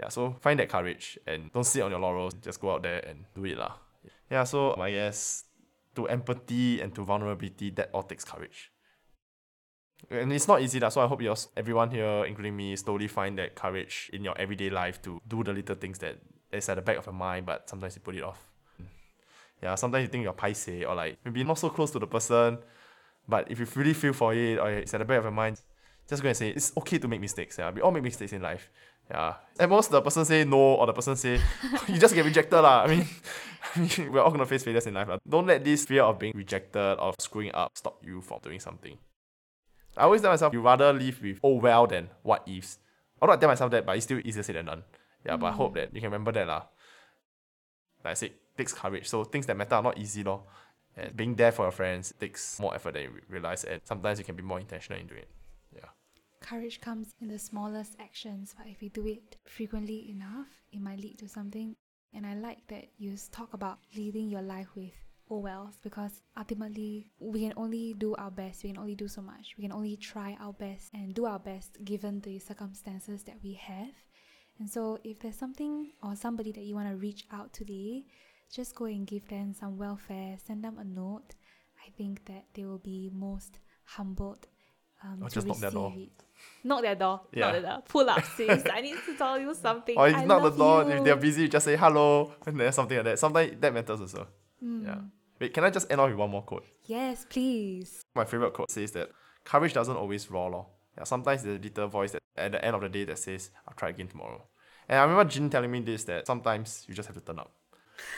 Yeah, 0.00 0.08
so 0.08 0.36
find 0.40 0.58
that 0.60 0.68
courage 0.68 1.18
and 1.26 1.52
don't 1.52 1.64
sit 1.64 1.82
on 1.82 1.90
your 1.90 2.00
laurels. 2.00 2.34
Just 2.40 2.60
go 2.60 2.72
out 2.72 2.82
there 2.82 3.04
and 3.06 3.24
do 3.34 3.44
it. 3.44 3.58
lah. 3.58 3.76
Yeah, 4.30 4.44
so 4.44 4.76
I 4.80 4.92
guess 4.92 5.44
to 5.94 6.08
empathy 6.08 6.80
and 6.80 6.94
to 6.94 7.04
vulnerability, 7.04 7.70
that 7.70 7.90
all 7.92 8.02
takes 8.02 8.24
courage. 8.24 8.70
And 10.10 10.32
it's 10.32 10.46
not 10.46 10.62
easy, 10.62 10.78
lah. 10.78 10.88
so 10.90 11.00
I 11.00 11.06
hope 11.08 11.20
yours, 11.20 11.48
everyone 11.56 11.90
here, 11.90 12.24
including 12.26 12.56
me, 12.56 12.76
slowly 12.76 13.08
find 13.08 13.36
that 13.38 13.54
courage 13.56 14.10
in 14.12 14.22
your 14.22 14.38
everyday 14.38 14.70
life 14.70 15.02
to 15.02 15.20
do 15.26 15.42
the 15.42 15.52
little 15.52 15.74
things 15.74 15.98
that 15.98 16.18
is 16.52 16.68
at 16.68 16.76
the 16.76 16.82
back 16.82 16.98
of 16.98 17.06
your 17.06 17.14
mind, 17.14 17.46
but 17.46 17.68
sometimes 17.68 17.96
you 17.96 18.02
put 18.02 18.14
it 18.14 18.22
off. 18.22 18.38
Yeah, 19.62 19.74
sometimes 19.74 20.02
you 20.02 20.08
think 20.08 20.24
you're 20.24 20.32
paise 20.32 20.68
or 20.86 20.94
like 20.94 21.18
maybe 21.24 21.42
not 21.42 21.58
so 21.58 21.70
close 21.70 21.90
to 21.92 21.98
the 21.98 22.06
person, 22.06 22.58
but 23.26 23.50
if 23.50 23.58
you 23.58 23.66
really 23.74 23.94
feel 23.94 24.12
for 24.12 24.34
it 24.34 24.58
or 24.58 24.70
it's 24.70 24.94
at 24.94 24.98
the 24.98 25.04
back 25.04 25.18
of 25.18 25.24
your 25.24 25.32
mind, 25.32 25.60
just 26.08 26.22
go 26.22 26.28
and 26.28 26.36
say 26.36 26.50
it's 26.50 26.72
okay 26.76 26.98
to 26.98 27.08
make 27.08 27.20
mistakes. 27.20 27.58
Yeah, 27.58 27.70
we 27.70 27.80
all 27.80 27.90
make 27.90 28.02
mistakes 28.02 28.32
in 28.32 28.42
life. 28.42 28.70
Yeah, 29.10 29.34
at 29.58 29.68
most 29.68 29.90
the 29.90 30.02
person 30.02 30.24
say 30.24 30.44
no 30.44 30.58
or 30.58 30.86
the 30.86 30.92
person 30.92 31.16
say 31.16 31.40
you 31.88 31.98
just 31.98 32.14
get 32.14 32.24
rejected 32.24 32.60
lah. 32.60 32.84
I 32.84 32.88
mean, 32.88 34.12
we're 34.12 34.20
all 34.20 34.30
gonna 34.30 34.46
face 34.46 34.62
failures 34.62 34.86
in 34.86 34.94
life. 34.94 35.08
Don't 35.28 35.46
let 35.46 35.64
this 35.64 35.86
fear 35.86 36.02
of 36.02 36.18
being 36.18 36.32
rejected 36.36 36.96
or 37.00 37.14
screwing 37.18 37.52
up 37.54 37.70
stop 37.74 38.04
you 38.04 38.20
from 38.20 38.38
doing 38.42 38.60
something. 38.60 38.98
I 39.96 40.04
always 40.04 40.20
tell 40.20 40.30
myself 40.30 40.52
you 40.52 40.60
rather 40.60 40.92
live 40.92 41.20
with 41.22 41.40
oh 41.42 41.54
well 41.54 41.86
than 41.86 42.10
what 42.22 42.46
ifs. 42.46 42.78
Although 43.20 43.34
I 43.34 43.36
tell 43.36 43.48
myself 43.48 43.70
that, 43.70 43.86
but 43.86 43.96
it's 43.96 44.04
still 44.04 44.20
easier 44.24 44.42
said 44.42 44.56
than 44.56 44.66
done. 44.66 44.82
Yeah, 45.24 45.36
but 45.36 45.46
I 45.46 45.52
hope 45.52 45.74
that 45.74 45.94
you 45.94 46.00
can 46.00 46.10
remember 46.10 46.32
that 46.32 46.46
lah. 46.46 46.62
Like 48.04 48.12
I 48.12 48.14
said, 48.14 48.32
takes 48.56 48.72
courage. 48.72 49.08
So 49.08 49.24
things 49.24 49.46
that 49.46 49.56
matter 49.56 49.74
are 49.74 49.82
not 49.82 49.98
easy 49.98 50.22
lor. 50.22 50.44
And 50.96 51.16
being 51.16 51.34
there 51.34 51.52
for 51.52 51.64
your 51.64 51.72
friends 51.72 52.14
takes 52.18 52.60
more 52.60 52.74
effort 52.74 52.94
than 52.94 53.02
you 53.04 53.20
realize, 53.28 53.64
and 53.64 53.80
sometimes 53.84 54.18
you 54.18 54.24
can 54.24 54.36
be 54.36 54.42
more 54.42 54.60
intentional 54.60 55.00
in 55.00 55.06
doing 55.06 55.22
it. 55.22 55.30
Yeah. 55.74 55.88
Courage 56.40 56.80
comes 56.80 57.14
in 57.20 57.28
the 57.28 57.38
smallest 57.38 57.96
actions, 57.98 58.54
but 58.56 58.66
if 58.66 58.80
we 58.80 58.88
do 58.88 59.06
it 59.06 59.36
frequently 59.44 60.10
enough, 60.10 60.48
it 60.72 60.80
might 60.80 61.00
lead 61.00 61.18
to 61.18 61.28
something. 61.28 61.74
And 62.14 62.26
I 62.26 62.34
like 62.34 62.66
that 62.68 62.86
you 62.96 63.16
talk 63.30 63.52
about 63.52 63.78
leading 63.96 64.30
your 64.30 64.42
life 64.42 64.68
with 64.74 64.94
oh 65.30 65.38
wells 65.38 65.74
because 65.82 66.22
ultimately 66.36 67.10
we 67.18 67.40
can 67.40 67.52
only 67.56 67.94
do 67.94 68.14
our 68.16 68.30
best, 68.30 68.62
we 68.64 68.70
can 68.70 68.78
only 68.78 68.94
do 68.94 69.08
so 69.08 69.20
much, 69.22 69.54
we 69.58 69.62
can 69.62 69.72
only 69.72 69.96
try 69.96 70.36
our 70.40 70.52
best 70.52 70.90
and 70.94 71.14
do 71.14 71.24
our 71.26 71.38
best 71.38 71.84
given 71.84 72.20
the 72.20 72.38
circumstances 72.38 73.22
that 73.24 73.36
we 73.42 73.54
have. 73.54 73.90
And 74.58 74.70
so, 74.70 74.98
if 75.04 75.18
there's 75.20 75.36
something 75.36 75.90
or 76.02 76.16
somebody 76.16 76.50
that 76.52 76.62
you 76.62 76.74
want 76.74 76.88
to 76.88 76.96
reach 76.96 77.24
out 77.30 77.52
today, 77.52 78.06
just 78.50 78.74
go 78.74 78.86
and 78.86 79.06
give 79.06 79.28
them 79.28 79.52
some 79.52 79.76
welfare, 79.76 80.36
send 80.46 80.64
them 80.64 80.78
a 80.78 80.84
note. 80.84 81.34
I 81.86 81.90
think 81.90 82.24
that 82.24 82.44
they 82.54 82.64
will 82.64 82.78
be 82.78 83.10
most 83.12 83.58
humbled 83.84 84.46
um, 85.04 85.18
Or 85.22 85.28
to 85.28 85.34
just 85.34 85.46
knock 85.46 85.58
their 85.58 85.70
door. 85.70 85.90
receive 85.90 86.08
it. 86.08 86.24
Knock 86.64 86.82
their 86.82 86.94
door. 86.94 87.20
Yeah. 87.32 87.40
Knock 87.40 87.52
their 87.52 87.62
door. 87.62 87.82
Pull 87.88 88.10
up, 88.10 88.24
sis. 88.36 88.64
I 88.72 88.80
need 88.80 88.96
to 89.04 89.16
tell 89.16 89.38
you 89.38 89.54
something. 89.54 89.96
Or 89.96 90.08
if 90.08 90.16
I 90.16 90.22
you 90.22 90.26
knock 90.26 90.42
the 90.42 90.50
door, 90.50 90.84
you. 90.84 90.90
if 90.90 91.04
they're 91.04 91.16
busy, 91.16 91.48
just 91.48 91.64
say 91.64 91.76
hello 91.76 92.32
and 92.46 92.58
then 92.58 92.72
something 92.72 92.96
like 92.96 93.04
that. 93.04 93.18
Sometimes 93.18 93.60
that 93.60 93.74
matters 93.74 94.00
also. 94.00 94.26
Hmm. 94.60 94.86
Yeah. 94.86 94.98
Wait, 95.38 95.52
can 95.52 95.64
I 95.64 95.70
just 95.70 95.90
end 95.90 96.00
off 96.00 96.08
with 96.08 96.18
one 96.18 96.30
more 96.30 96.42
quote? 96.42 96.64
Yes, 96.84 97.26
please. 97.28 98.02
My 98.14 98.24
favorite 98.24 98.54
quote 98.54 98.70
says 98.70 98.92
that 98.92 99.10
courage 99.44 99.72
doesn't 99.72 99.96
always 99.96 100.30
roar. 100.30 100.50
lor. 100.50 100.66
Yeah, 100.96 101.04
sometimes 101.04 101.42
there's 101.42 101.58
a 101.58 101.62
little 101.62 101.88
voice 101.88 102.12
that 102.12 102.22
at 102.36 102.52
the 102.52 102.64
end 102.64 102.74
of 102.74 102.80
the 102.80 102.88
day 102.88 103.04
that 103.04 103.18
says, 103.18 103.50
I'll 103.68 103.74
try 103.74 103.90
again 103.90 104.08
tomorrow. 104.08 104.42
And 104.88 104.98
I 104.98 105.02
remember 105.02 105.24
Jin 105.30 105.50
telling 105.50 105.70
me 105.70 105.80
this 105.80 106.04
that 106.04 106.26
sometimes 106.26 106.84
you 106.88 106.94
just 106.94 107.08
have 107.08 107.16
to 107.16 107.22
turn 107.22 107.38
up. 107.38 107.52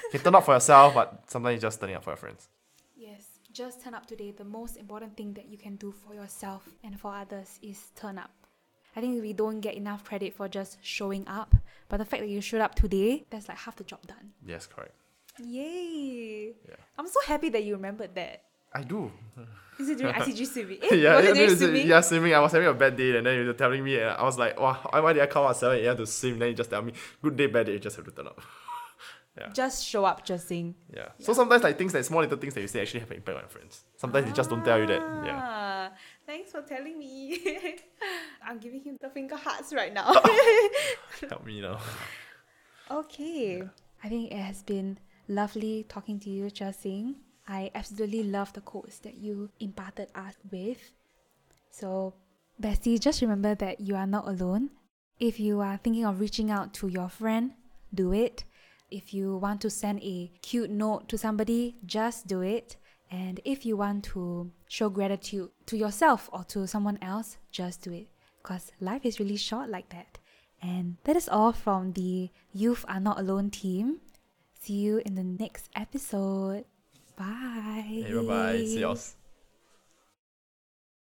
You 0.05 0.11
can 0.19 0.21
turn 0.21 0.35
up 0.35 0.45
for 0.45 0.55
yourself, 0.55 0.95
but 0.95 1.25
sometimes 1.27 1.55
you're 1.55 1.71
just 1.71 1.81
turning 1.81 1.97
up 1.97 2.05
for 2.05 2.11
your 2.11 2.17
friends. 2.17 2.49
Yes, 2.97 3.41
just 3.53 3.83
turn 3.83 3.95
up 3.95 4.07
today. 4.07 4.31
The 4.31 4.45
most 4.45 4.77
important 4.77 5.17
thing 5.17 5.33
that 5.35 5.49
you 5.49 5.59
can 5.59 5.77
do 5.77 5.93
for 5.93 6.15
yourself 6.15 6.69
and 6.85 6.99
for 7.01 7.15
others 7.15 7.59
is 7.63 7.91
turn 7.97 8.19
up. 8.19 8.31
I 8.97 9.01
think 9.01 9.21
we 9.23 9.33
don't 9.33 9.61
get 9.61 9.75
enough 9.75 10.05
credit 10.05 10.35
for 10.35 10.49
just 10.49 10.79
showing 10.83 11.27
up, 11.29 11.55
but 11.89 11.99
the 11.99 12.05
fact 12.05 12.23
that 12.23 12.29
you 12.29 12.41
showed 12.41 12.61
up 12.61 12.75
today, 12.75 13.27
that's 13.31 13.49
like 13.49 13.59
half 13.59 13.77
the 13.77 13.85
job 13.85 14.07
done. 14.07 14.33
Yes, 14.45 14.67
correct. 14.67 14.95
Yay! 15.45 16.55
Yeah. 16.69 16.75
I'm 16.99 17.07
so 17.09 17.21
happy 17.27 17.49
that 17.51 17.65
you 17.65 17.75
remembered 17.75 18.15
that. 18.15 18.43
I 18.75 18.83
do. 18.83 19.11
Is 19.79 19.89
it 19.89 19.99
during 19.99 20.15
ICG 20.21 20.47
swimming? 20.47 20.79
Eh, 20.83 20.95
yeah, 20.97 21.17
was 21.17 21.25
yeah, 21.25 21.31
it 21.31 21.35
during 21.35 21.57
swimming? 21.57 21.87
yeah, 21.87 22.01
swimming. 22.01 22.35
I 22.35 22.41
was 22.41 22.53
having 22.53 22.69
a 22.69 22.75
bad 22.75 22.97
day, 22.97 23.17
and 23.17 23.27
then 23.27 23.39
you 23.41 23.47
were 23.47 23.53
telling 23.53 23.83
me, 23.85 23.99
and 23.99 24.11
I 24.11 24.23
was 24.23 24.39
like, 24.39 24.59
wow, 24.59 24.79
why 24.91 25.01
why 25.01 25.13
did 25.13 25.23
I 25.23 25.27
come 25.27 25.45
out 25.45 25.51
at 25.51 25.57
7 25.57 25.79
a.m. 25.85 25.97
to 25.97 26.07
swim? 26.07 26.39
Then 26.39 26.49
you 26.49 26.55
just 26.55 26.71
tell 26.71 26.83
me, 26.83 26.93
good 27.23 27.37
day, 27.37 27.47
bad 27.47 27.67
day, 27.67 27.73
you 27.73 27.79
just 27.79 27.97
have 27.97 28.05
to 28.05 28.11
turn 28.11 28.27
up. 28.27 28.41
yeah. 29.39 29.49
Just 29.53 29.87
show 29.87 30.05
up, 30.05 30.25
just 30.25 30.49
sing. 30.49 30.75
Yeah. 30.93 31.09
So 31.21 31.33
sometimes, 31.33 31.63
like, 31.63 31.79
things 31.79 31.95
like 31.95 32.05
small 32.05 32.21
little 32.21 32.39
things 32.39 32.55
that 32.55 32.61
you 32.61 32.69
say 32.69 32.83
actually 32.83 33.01
have 33.01 33.11
an 33.11 33.17
impact 33.19 33.37
on 33.37 33.43
your 33.43 33.51
friends. 33.51 33.85
Sometimes 33.97 34.27
they 34.27 34.33
just 34.33 34.51
don't 34.51 34.65
tell 34.65 34.79
you 34.81 34.87
that. 34.87 35.01
Yeah. 35.25 35.41
Ah, 35.43 35.91
Thanks 36.27 36.51
for 36.51 36.61
telling 36.61 36.99
me. 36.99 37.39
I'm 38.47 38.59
giving 38.59 38.83
him 38.83 38.99
the 39.01 39.09
finger 39.09 39.37
hearts 39.37 39.73
right 39.73 39.95
now. 39.95 40.13
Help 41.31 41.47
me 41.47 41.63
now. 41.63 41.79
Okay. 42.91 43.63
I 44.05 44.09
think 44.09 44.31
it 44.33 44.37
has 44.39 44.63
been 44.63 44.99
lovely 45.29 45.85
talking 45.89 46.19
to 46.21 46.31
you, 46.31 46.49
Zhe 46.51 46.73
Xin. 46.73 47.15
I 47.47 47.71
absolutely 47.75 48.25
love 48.25 48.53
the 48.53 48.61
quotes 48.61 48.99
that 49.01 49.17
you 49.17 49.51
imparted 49.61 50.09
us 50.15 50.35
with. 50.51 50.93
So, 51.71 52.15
Bestie, 52.61 53.01
just 53.01 53.23
remember 53.23 53.55
that 53.55 53.81
you 53.81 53.95
are 53.97 54.07
not 54.07 54.29
alone. 54.29 54.71
If 55.19 55.41
you 55.41 55.61
are 55.61 55.79
thinking 55.79 56.05
of 56.05 56.21
reaching 56.21 56.51
out 56.51 56.75
to 56.75 56.89
your 56.89 57.09
friend, 57.09 57.53
do 57.95 58.13
it. 58.13 58.45
If 58.91 59.13
you 59.13 59.37
want 59.37 59.61
to 59.63 59.71
send 59.71 60.01
a 60.03 60.31
cute 60.43 60.71
note 60.71 61.09
to 61.09 61.19
somebody, 61.19 61.77
just 61.85 62.27
do 62.27 62.43
it. 62.43 62.77
And 63.11 63.41
if 63.45 63.65
you 63.65 63.77
want 63.77 64.05
to 64.13 64.51
show 64.69 64.89
gratitude 64.91 65.51
to 65.67 65.77
yourself 65.77 66.29
or 66.33 66.45
to 66.45 66.67
someone 66.67 66.99
else, 67.01 67.39
just 67.51 67.83
do 67.83 67.93
it. 67.93 68.09
Because 68.43 68.73
life 68.81 69.05
is 69.05 69.19
really 69.19 69.37
short 69.37 69.71
like 69.71 69.89
that. 69.91 70.19
And 70.61 70.97
that 71.05 71.17
is 71.17 71.29
all 71.29 71.53
from 71.53 71.93
the 71.93 72.31
Youth 72.53 72.85
Are 72.89 73.01
Not 73.01 73.19
Alone 73.21 73.51
team. 73.51 74.01
See 74.69 74.85
you 74.85 75.01
in 75.07 75.15
the 75.15 75.25
next 75.25 75.71
episode. 75.75 76.67
Bye. 77.17 78.05
Hey, 78.05 78.13
bye 78.13 78.21
bye. 78.21 78.59
See 78.59 78.81
yours. 78.81 79.15